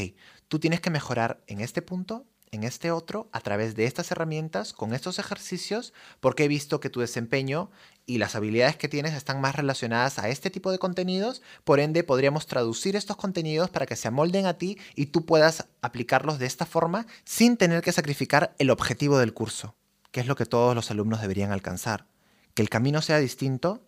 tú 0.50 0.60
tienes 0.60 0.82
que 0.82 0.90
mejorar 0.90 1.42
en 1.48 1.62
este 1.62 1.82
punto 1.82 2.26
en 2.56 2.64
este 2.64 2.92
otro 2.92 3.30
a 3.32 3.42
través 3.42 3.76
de 3.76 3.86
estas 3.86 4.12
herramientas, 4.12 4.74
con 4.74 4.94
estos 4.94 5.20
ejercicios, 5.20 5.94
porque 6.20 6.46
he 6.46 6.48
visto 6.48 6.80
que 6.80 6.90
tu 6.90 7.02
desempeño 7.02 7.70
y 8.06 8.18
las 8.18 8.36
habilidades 8.36 8.78
que 8.78 8.88
tienes 8.88 9.14
están 9.14 9.42
más 9.42 9.56
relacionadas 9.56 10.18
a 10.18 10.30
este 10.30 10.50
tipo 10.50 10.72
de 10.72 10.80
contenidos, 10.80 11.42
por 11.64 11.80
ende 11.80 12.04
podríamos 12.04 12.48
traducir 12.48 12.96
estos 12.96 13.18
contenidos 13.18 13.70
para 13.70 13.86
que 13.86 13.96
se 13.96 14.08
amolden 14.08 14.46
a 14.46 14.58
ti 14.58 14.78
y 14.96 15.08
tú 15.08 15.26
puedas 15.26 15.68
aplicarlos 15.82 16.40
de 16.40 16.46
esta 16.46 16.66
forma 16.66 17.06
sin 17.26 17.58
tener 17.58 17.82
que 17.82 17.92
sacrificar 17.92 18.56
el 18.58 18.72
objetivo 18.72 19.20
del 19.20 19.34
curso, 19.34 19.76
que 20.12 20.22
es 20.22 20.28
lo 20.28 20.36
que 20.36 20.46
todos 20.46 20.74
los 20.74 20.90
alumnos 20.92 21.22
deberían 21.22 21.52
alcanzar. 21.52 22.08
Que 22.54 22.62
el 22.62 22.70
camino 22.70 23.02
sea 23.02 23.20
distinto 23.20 23.84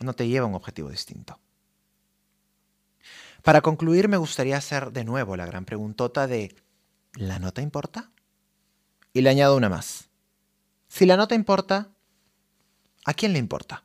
no 0.00 0.14
te 0.14 0.28
lleva 0.28 0.46
a 0.46 0.48
un 0.48 0.54
objetivo 0.54 0.88
distinto. 0.88 1.38
Para 3.42 3.60
concluir, 3.60 4.08
me 4.08 4.16
gustaría 4.16 4.56
hacer 4.56 4.92
de 4.92 5.04
nuevo 5.04 5.36
la 5.36 5.46
gran 5.46 5.64
preguntota 5.64 6.26
de 6.26 6.54
¿la 7.14 7.38
nota 7.38 7.62
importa? 7.62 8.10
Y 9.12 9.22
le 9.22 9.30
añado 9.30 9.56
una 9.56 9.68
más. 9.68 10.08
Si 10.88 11.06
la 11.06 11.16
nota 11.16 11.34
importa, 11.34 11.88
¿a 13.04 13.14
quién 13.14 13.32
le 13.32 13.38
importa? 13.38 13.84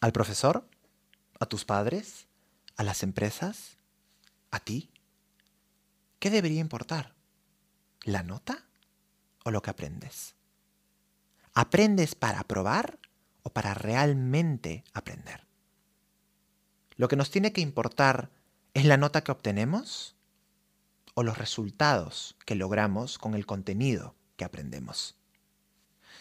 ¿Al 0.00 0.12
profesor? 0.12 0.68
¿A 1.38 1.46
tus 1.46 1.64
padres? 1.64 2.26
¿A 2.76 2.82
las 2.82 3.02
empresas? 3.02 3.78
¿A 4.50 4.60
ti? 4.60 4.90
¿Qué 6.18 6.30
debería 6.30 6.60
importar? 6.60 7.14
¿La 8.02 8.22
nota 8.22 8.64
o 9.44 9.50
lo 9.50 9.62
que 9.62 9.70
aprendes? 9.70 10.34
¿Aprendes 11.54 12.14
para 12.14 12.42
probar 12.44 12.98
o 13.46 13.50
para 13.50 13.74
realmente 13.74 14.82
aprender? 14.92 15.46
Lo 16.96 17.06
que 17.06 17.14
nos 17.14 17.30
tiene 17.30 17.52
que 17.52 17.60
importar 17.60 18.32
es 18.74 18.84
la 18.84 18.96
nota 18.96 19.22
que 19.22 19.30
obtenemos 19.30 20.16
o 21.14 21.22
los 21.22 21.38
resultados 21.38 22.34
que 22.44 22.56
logramos 22.56 23.18
con 23.18 23.34
el 23.34 23.46
contenido 23.46 24.16
que 24.36 24.44
aprendemos. 24.44 25.14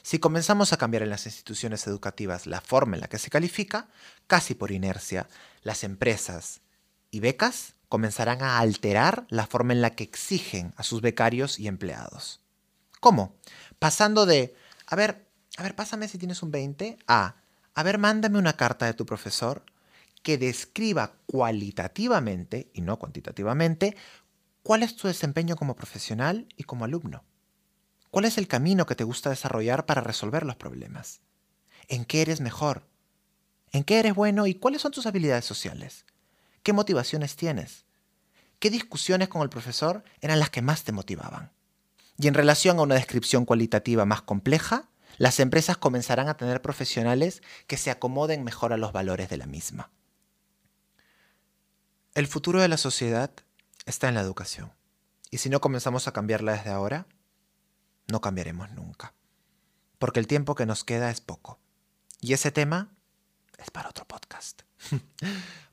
Si 0.03 0.19
comenzamos 0.19 0.71
a 0.71 0.77
cambiar 0.77 1.01
en 1.01 1.09
las 1.09 1.25
instituciones 1.25 1.87
educativas 1.87 2.45
la 2.45 2.61
forma 2.61 2.95
en 2.95 3.01
la 3.01 3.07
que 3.07 3.17
se 3.17 3.31
califica, 3.31 3.87
casi 4.27 4.53
por 4.53 4.69
inercia, 4.69 5.27
las 5.63 5.83
empresas 5.83 6.61
y 7.09 7.21
becas 7.21 7.73
comenzarán 7.89 8.43
a 8.43 8.59
alterar 8.59 9.25
la 9.29 9.47
forma 9.47 9.73
en 9.73 9.81
la 9.81 9.95
que 9.95 10.03
exigen 10.03 10.75
a 10.77 10.83
sus 10.83 11.01
becarios 11.01 11.57
y 11.57 11.67
empleados. 11.67 12.39
¿Cómo? 12.99 13.35
Pasando 13.79 14.27
de, 14.27 14.55
a 14.85 14.95
ver, 14.95 15.24
a 15.57 15.63
ver, 15.63 15.75
pásame 15.75 16.07
si 16.07 16.17
tienes 16.17 16.43
un 16.43 16.51
20, 16.51 16.97
a, 17.07 17.35
a 17.73 17.83
ver, 17.83 17.97
mándame 17.97 18.37
una 18.37 18.53
carta 18.53 18.85
de 18.85 18.93
tu 18.93 19.05
profesor 19.05 19.63
que 20.21 20.37
describa 20.37 21.13
cualitativamente 21.27 22.69
y 22.73 22.81
no 22.81 22.97
cuantitativamente 22.97 23.95
cuál 24.63 24.83
es 24.83 24.95
tu 24.95 25.07
desempeño 25.07 25.55
como 25.55 25.75
profesional 25.75 26.47
y 26.57 26.63
como 26.63 26.85
alumno. 26.85 27.23
¿Cuál 28.09 28.25
es 28.25 28.37
el 28.37 28.47
camino 28.47 28.85
que 28.85 28.95
te 28.95 29.03
gusta 29.03 29.29
desarrollar 29.29 29.85
para 29.85 30.01
resolver 30.01 30.45
los 30.45 30.55
problemas? 30.55 31.21
¿En 31.87 32.05
qué 32.05 32.21
eres 32.21 32.41
mejor? 32.41 32.87
¿En 33.71 33.83
qué 33.83 33.99
eres 33.99 34.15
bueno 34.15 34.47
y 34.47 34.55
cuáles 34.55 34.81
son 34.81 34.91
tus 34.91 35.05
habilidades 35.05 35.45
sociales? 35.45 36.05
¿Qué 36.63 36.73
motivaciones 36.73 37.35
tienes? 37.35 37.85
¿Qué 38.59 38.69
discusiones 38.69 39.27
con 39.27 39.41
el 39.43 39.49
profesor 39.49 40.03
eran 40.21 40.39
las 40.39 40.49
que 40.49 40.61
más 40.61 40.83
te 40.83 40.91
motivaban? 40.91 41.51
Y 42.17 42.27
en 42.27 42.33
relación 42.33 42.79
a 42.79 42.83
una 42.83 42.95
descripción 42.95 43.45
cualitativa 43.45 44.05
más 44.05 44.21
compleja, 44.21 44.89
las 45.17 45.39
empresas 45.39 45.77
comenzarán 45.77 46.27
a 46.29 46.37
tener 46.37 46.61
profesionales 46.61 47.41
que 47.67 47.77
se 47.77 47.91
acomoden 47.91 48.43
mejor 48.43 48.73
a 48.73 48.77
los 48.77 48.91
valores 48.91 49.29
de 49.29 49.37
la 49.37 49.45
misma. 49.45 49.91
El 52.13 52.27
futuro 52.27 52.61
de 52.61 52.67
la 52.67 52.77
sociedad 52.77 53.31
está 53.85 54.07
en 54.07 54.15
la 54.15 54.21
educación. 54.21 54.73
Y 55.31 55.39
si 55.39 55.49
no 55.49 55.59
comenzamos 55.59 56.07
a 56.07 56.13
cambiarla 56.13 56.53
desde 56.53 56.69
ahora, 56.69 57.07
no 58.07 58.21
cambiaremos 58.21 58.71
nunca. 58.71 59.13
Porque 59.99 60.19
el 60.19 60.27
tiempo 60.27 60.55
que 60.55 60.65
nos 60.65 60.83
queda 60.83 61.09
es 61.09 61.21
poco. 61.21 61.59
Y 62.21 62.33
ese 62.33 62.51
tema 62.51 62.95
es 63.57 63.71
para 63.71 63.89
otro 63.89 64.05
podcast. 64.07 64.61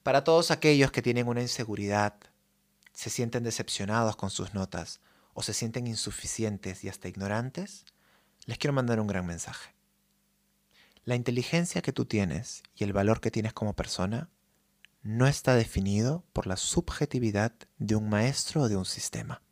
para 0.03 0.25
todos 0.25 0.51
aquellos 0.51 0.91
que 0.91 1.03
tienen 1.03 1.29
una 1.29 1.43
inseguridad, 1.43 2.15
se 2.93 3.11
sienten 3.11 3.45
decepcionados 3.45 4.17
con 4.17 4.31
sus 4.31 4.55
notas 4.55 5.01
o 5.35 5.43
se 5.43 5.55
sienten 5.55 5.87
insuficientes 5.87 6.85
y 6.85 6.89
hasta 6.89 7.09
ignorantes, 7.09 7.87
les 8.47 8.59
quiero 8.59 8.73
mandar 8.73 9.01
un 9.01 9.07
gran 9.07 9.27
mensaje. 9.27 9.75
La 11.05 11.17
inteligencia 11.17 11.83
que 11.83 11.93
tú 11.93 12.05
tienes 12.05 12.63
y 12.75 12.85
el 12.85 12.93
valor 12.93 13.21
que 13.21 13.31
tienes 13.31 13.53
como 13.53 13.75
persona 13.75 14.31
no 15.03 15.27
está 15.27 15.55
definido 15.57 16.25
por 16.33 16.47
la 16.47 16.57
subjetividad 16.57 17.53
de 17.79 17.97
un 17.97 18.09
maestro 18.09 18.63
o 18.63 18.69
de 18.69 18.77
un 18.77 18.85
sistema. 18.85 19.43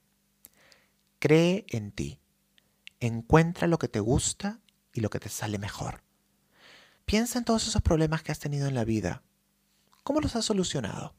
Cree 1.19 1.67
en 1.69 1.91
ti. 1.91 2.21
Encuentra 3.01 3.67
lo 3.67 3.79
que 3.79 3.89
te 3.89 4.01
gusta 4.01 4.61
y 4.93 5.01
lo 5.01 5.11
que 5.11 5.19
te 5.19 5.29
sale 5.29 5.59
mejor. 5.59 6.03
Piensa 7.05 7.39
en 7.39 7.45
todos 7.45 7.67
esos 7.67 7.83
problemas 7.83 8.23
que 8.23 8.31
has 8.31 8.39
tenido 8.39 8.69
en 8.69 8.75
la 8.75 8.85
vida. 8.85 9.23
¿Cómo 10.05 10.21
los 10.21 10.37
has 10.37 10.45
solucionado? 10.45 11.15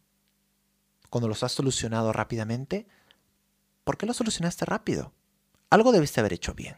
Cuando 1.09 1.27
los 1.27 1.43
has 1.43 1.51
solucionado 1.51 2.13
rápidamente, 2.13 2.87
¿por 3.83 3.97
qué 3.97 4.05
los 4.05 4.15
solucionaste 4.15 4.63
rápido? 4.65 5.13
Algo 5.69 5.91
debiste 5.91 6.21
haber 6.21 6.33
hecho 6.33 6.53
bien. 6.53 6.77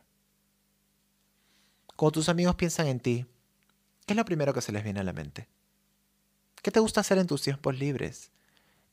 Cuando 1.96 2.14
tus 2.14 2.30
amigos 2.30 2.56
piensan 2.56 2.88
en 2.88 3.00
ti, 3.00 3.26
¿qué 4.06 4.14
es 4.14 4.18
lo 4.18 4.26
primero 4.26 4.54
que 4.54 4.62
se 4.62 4.72
les 4.72 4.84
viene 4.84 5.00
a 5.00 5.04
la 5.04 5.14
mente? 5.14 5.48
¿Qué 6.62 6.72
te 6.72 6.80
gusta 6.80 7.02
hacer 7.02 7.18
en 7.18 7.28
tus 7.28 7.42
tiempos 7.42 7.78
libres? 7.78 8.32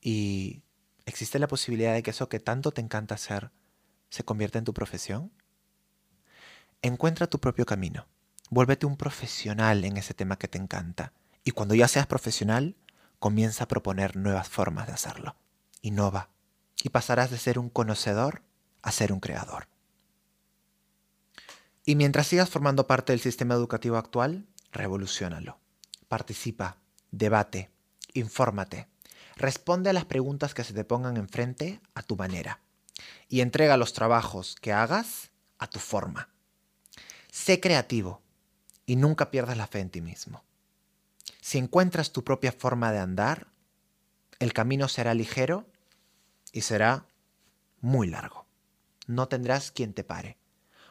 ¿Y 0.03 0.63
existe 1.07 1.39
la 1.39 1.49
posibilidad 1.49 1.95
de 1.95 2.03
que 2.03 2.11
eso 2.11 2.29
que 2.29 2.41
tanto 2.41 2.73
te 2.73 2.81
encanta 2.81 3.15
hacer 3.15 3.51
se 4.11 4.25
convierta 4.25 4.59
en 4.59 4.65
tu 4.65 4.75
profesión? 4.75 5.33
Encuentra 6.83 7.27
tu 7.27 7.39
propio 7.41 7.65
camino. 7.65 8.07
Vuélvete 8.51 8.87
un 8.87 8.97
profesional 8.97 9.85
en 9.85 9.97
ese 9.97 10.13
tema 10.13 10.37
que 10.37 10.49
te 10.49 10.59
encanta. 10.59 11.13
Y 11.45 11.53
cuando 11.53 11.75
ya 11.75 11.89
seas 11.89 12.07
profesional, 12.07 12.77
comienza 13.19 13.65
a 13.65 13.69
proponer 13.69 14.17
nuevas 14.17 14.49
formas 14.49 14.87
de 14.89 14.93
hacerlo. 14.93 15.37
Innova. 15.81 16.29
Y 16.83 16.91
pasarás 16.91 17.31
de 17.31 17.39
ser 17.39 17.59
un 17.59 17.71
conocedor 17.71 18.43
a 18.83 18.93
ser 18.93 19.13
un 19.13 19.21
creador. 19.21 19.70
Y 21.85 21.97
mientras 21.97 22.27
sigas 22.27 22.51
formando 22.51 22.87
parte 22.87 23.13
del 23.13 23.21
sistema 23.21 23.55
educativo 23.55 23.97
actual, 23.97 24.47
revolucionalo. 24.73 25.59
Participa, 26.09 26.77
debate, 27.11 27.71
infórmate, 28.15 28.89
responde 29.37 29.91
a 29.91 29.93
las 29.93 30.05
preguntas 30.05 30.55
que 30.55 30.65
se 30.65 30.75
te 30.75 30.85
pongan 30.85 31.17
enfrente 31.17 31.81
a 31.95 32.03
tu 32.03 32.17
manera 32.17 32.61
y 33.29 33.41
entrega 33.41 33.77
los 33.77 33.93
trabajos 33.93 34.57
que 34.61 34.73
hagas 34.73 35.31
a 35.59 35.67
tu 35.67 35.79
forma. 35.79 36.29
Sé 37.31 37.61
creativo 37.61 38.21
y 38.87 38.97
nunca 38.97 39.31
pierdas 39.31 39.57
la 39.57 39.67
fe 39.67 39.81
en 39.81 39.91
ti 39.91 40.01
mismo. 40.01 40.45
Si 41.41 41.59
encuentras 41.59 42.13
tu 42.13 42.25
propia 42.25 42.53
forma 42.53 42.93
de 42.93 42.99
andar, 42.99 43.47
el 44.41 44.53
camino 44.53 44.89
será 44.89 45.15
ligero 45.15 45.67
y 46.53 46.63
será 46.63 47.07
muy 47.81 48.09
largo. 48.09 48.47
No 49.07 49.29
tendrás 49.29 49.71
quien 49.71 49.95
te 49.95 50.05
pare, 50.05 50.37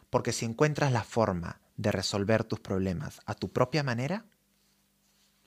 porque 0.09 0.31
si 0.31 0.45
encuentras 0.45 0.91
la 0.91 1.03
forma 1.03 1.61
de 1.77 1.91
resolver 1.91 2.43
tus 2.43 2.59
problemas 2.59 3.21
a 3.25 3.35
tu 3.35 3.51
propia 3.51 3.83
manera, 3.83 4.25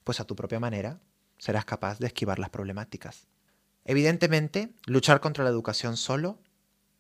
pues 0.05 0.21
a 0.21 0.25
tu 0.25 0.37
propia 0.37 0.61
manera 0.61 1.01
serás 1.39 1.65
capaz 1.65 1.99
de 1.99 2.07
esquivar 2.07 2.39
las 2.39 2.51
problemáticas. 2.51 3.27
Evidentemente, 3.85 4.75
luchar 4.87 5.21
contra 5.21 5.45
la 5.45 5.51
educación 5.51 5.97
solo 5.97 6.39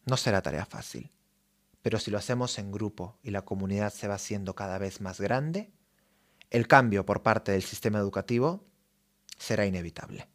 no 0.05 0.17
será 0.17 0.43
tarea 0.43 0.67
fácil, 0.67 1.11
pero 1.81 1.99
si 1.99 2.11
lo 2.11 2.19
hacemos 2.19 2.59
en 2.59 2.73
grupo 2.73 3.19
y 3.23 3.31
la 3.31 3.43
comunidad 3.43 3.93
se 3.93 4.09
va 4.09 4.15
haciendo 4.15 4.55
cada 4.55 4.79
vez 4.79 5.01
más 5.01 5.21
grande, 5.21 5.73
el 6.51 6.67
cambio 6.67 7.07
por 7.07 7.23
parte 7.23 7.53
del 7.53 7.63
sistema 7.63 7.99
educativo 7.99 8.67
será 9.39 9.65
inevitable. 9.65 10.29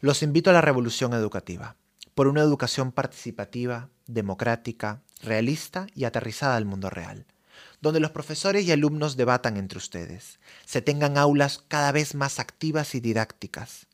Los 0.00 0.22
invito 0.22 0.50
a 0.50 0.52
la 0.52 0.60
revolución 0.60 1.14
educativa, 1.14 1.76
por 2.14 2.26
una 2.26 2.42
educación 2.42 2.92
participativa, 2.92 3.88
democrática, 4.06 5.02
realista 5.22 5.86
y 5.94 6.04
aterrizada 6.04 6.56
al 6.56 6.64
mundo 6.64 6.90
real 6.90 7.26
donde 7.80 8.00
los 8.00 8.10
profesores 8.10 8.64
y 8.64 8.72
alumnos 8.72 9.16
debatan 9.16 9.56
entre 9.56 9.78
ustedes, 9.78 10.38
se 10.64 10.82
tengan 10.82 11.18
aulas 11.18 11.62
cada 11.68 11.92
vez 11.92 12.14
más 12.14 12.38
activas 12.38 12.94
y 12.94 13.00
didácticas, 13.00 13.86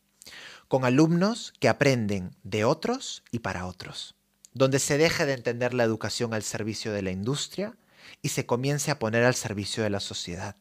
con 0.68 0.85
alumnos 0.85 1.52
que 1.61 1.68
aprenden 1.68 2.35
de 2.42 2.64
otros 2.64 3.22
y 3.30 3.40
para 3.40 3.66
otros, 3.66 4.14
donde 4.54 4.78
se 4.78 4.98
deje 4.98 5.26
de 5.26 5.35
entender 5.35 5.74
la 5.74 5.85
educación 5.85 6.35
al 6.35 6.42
servicio 6.42 6.92
de 6.92 7.02
la 7.02 7.11
industria 7.11 7.76
y 8.22 8.30
se 8.30 8.46
comience 8.46 8.90
a 8.90 8.98
poner 8.98 9.24
al 9.24 9.35
servicio 9.35 9.82
de 9.82 9.90
la 9.90 10.00
sociedad, 10.00 10.56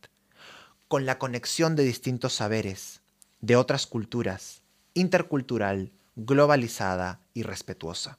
con 0.88 1.06
la 1.06 1.17
conexión 1.17 1.76
de 1.76 1.84
distintos 1.84 2.34
saberes, 2.34 3.02
de 3.39 3.56
otras 3.56 3.88
culturas, 3.88 4.62
intercultural, 4.93 5.91
globalizada 6.15 7.21
y 7.34 7.43
respetuosa. 7.43 8.17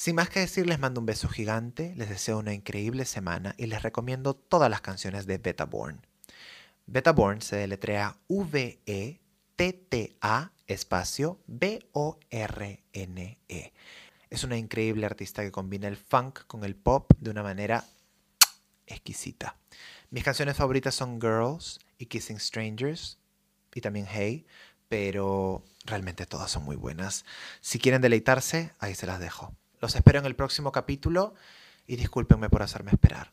Sin 0.00 0.16
más 0.16 0.30
que 0.30 0.40
decir, 0.40 0.66
les 0.66 0.78
mando 0.78 0.98
un 0.98 1.04
beso 1.04 1.28
gigante, 1.28 1.92
les 1.94 2.08
deseo 2.08 2.38
una 2.38 2.54
increíble 2.54 3.04
semana 3.04 3.54
y 3.58 3.66
les 3.66 3.82
recomiendo 3.82 4.32
todas 4.32 4.70
las 4.70 4.80
canciones 4.80 5.26
de 5.26 5.36
Beta 5.36 5.66
Born. 5.66 6.00
Beta 6.86 7.12
Born 7.12 7.42
se 7.42 7.56
deletrea 7.56 8.16
V-E-T-T-A 8.28 9.20
espacio 10.66 11.38
B-O-R-N-E. 11.48 12.62
Es 14.30 14.42
una 14.42 14.56
increíble 14.56 15.04
artista 15.04 15.42
que 15.42 15.52
combina 15.52 15.86
el 15.86 15.98
funk 15.98 16.46
con 16.46 16.64
el 16.64 16.76
pop 16.76 17.12
de 17.18 17.28
una 17.28 17.42
manera 17.42 17.84
exquisita. 18.86 19.58
Mis 20.08 20.24
canciones 20.24 20.56
favoritas 20.56 20.94
son 20.94 21.20
Girls 21.20 21.78
y 21.98 22.06
Kissing 22.06 22.40
Strangers 22.40 23.18
y 23.74 23.82
también 23.82 24.06
Hey, 24.10 24.46
pero 24.88 25.62
realmente 25.84 26.24
todas 26.24 26.50
son 26.50 26.64
muy 26.64 26.76
buenas. 26.76 27.26
Si 27.60 27.78
quieren 27.78 28.00
deleitarse, 28.00 28.72
ahí 28.78 28.94
se 28.94 29.04
las 29.04 29.20
dejo. 29.20 29.59
Los 29.80 29.96
espero 29.96 30.18
en 30.18 30.26
el 30.26 30.36
próximo 30.36 30.72
capítulo 30.72 31.34
y 31.86 31.96
discúlpenme 31.96 32.50
por 32.50 32.62
hacerme 32.62 32.90
esperar. 32.92 33.32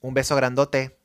Un 0.00 0.14
beso 0.14 0.36
grandote. 0.36 0.98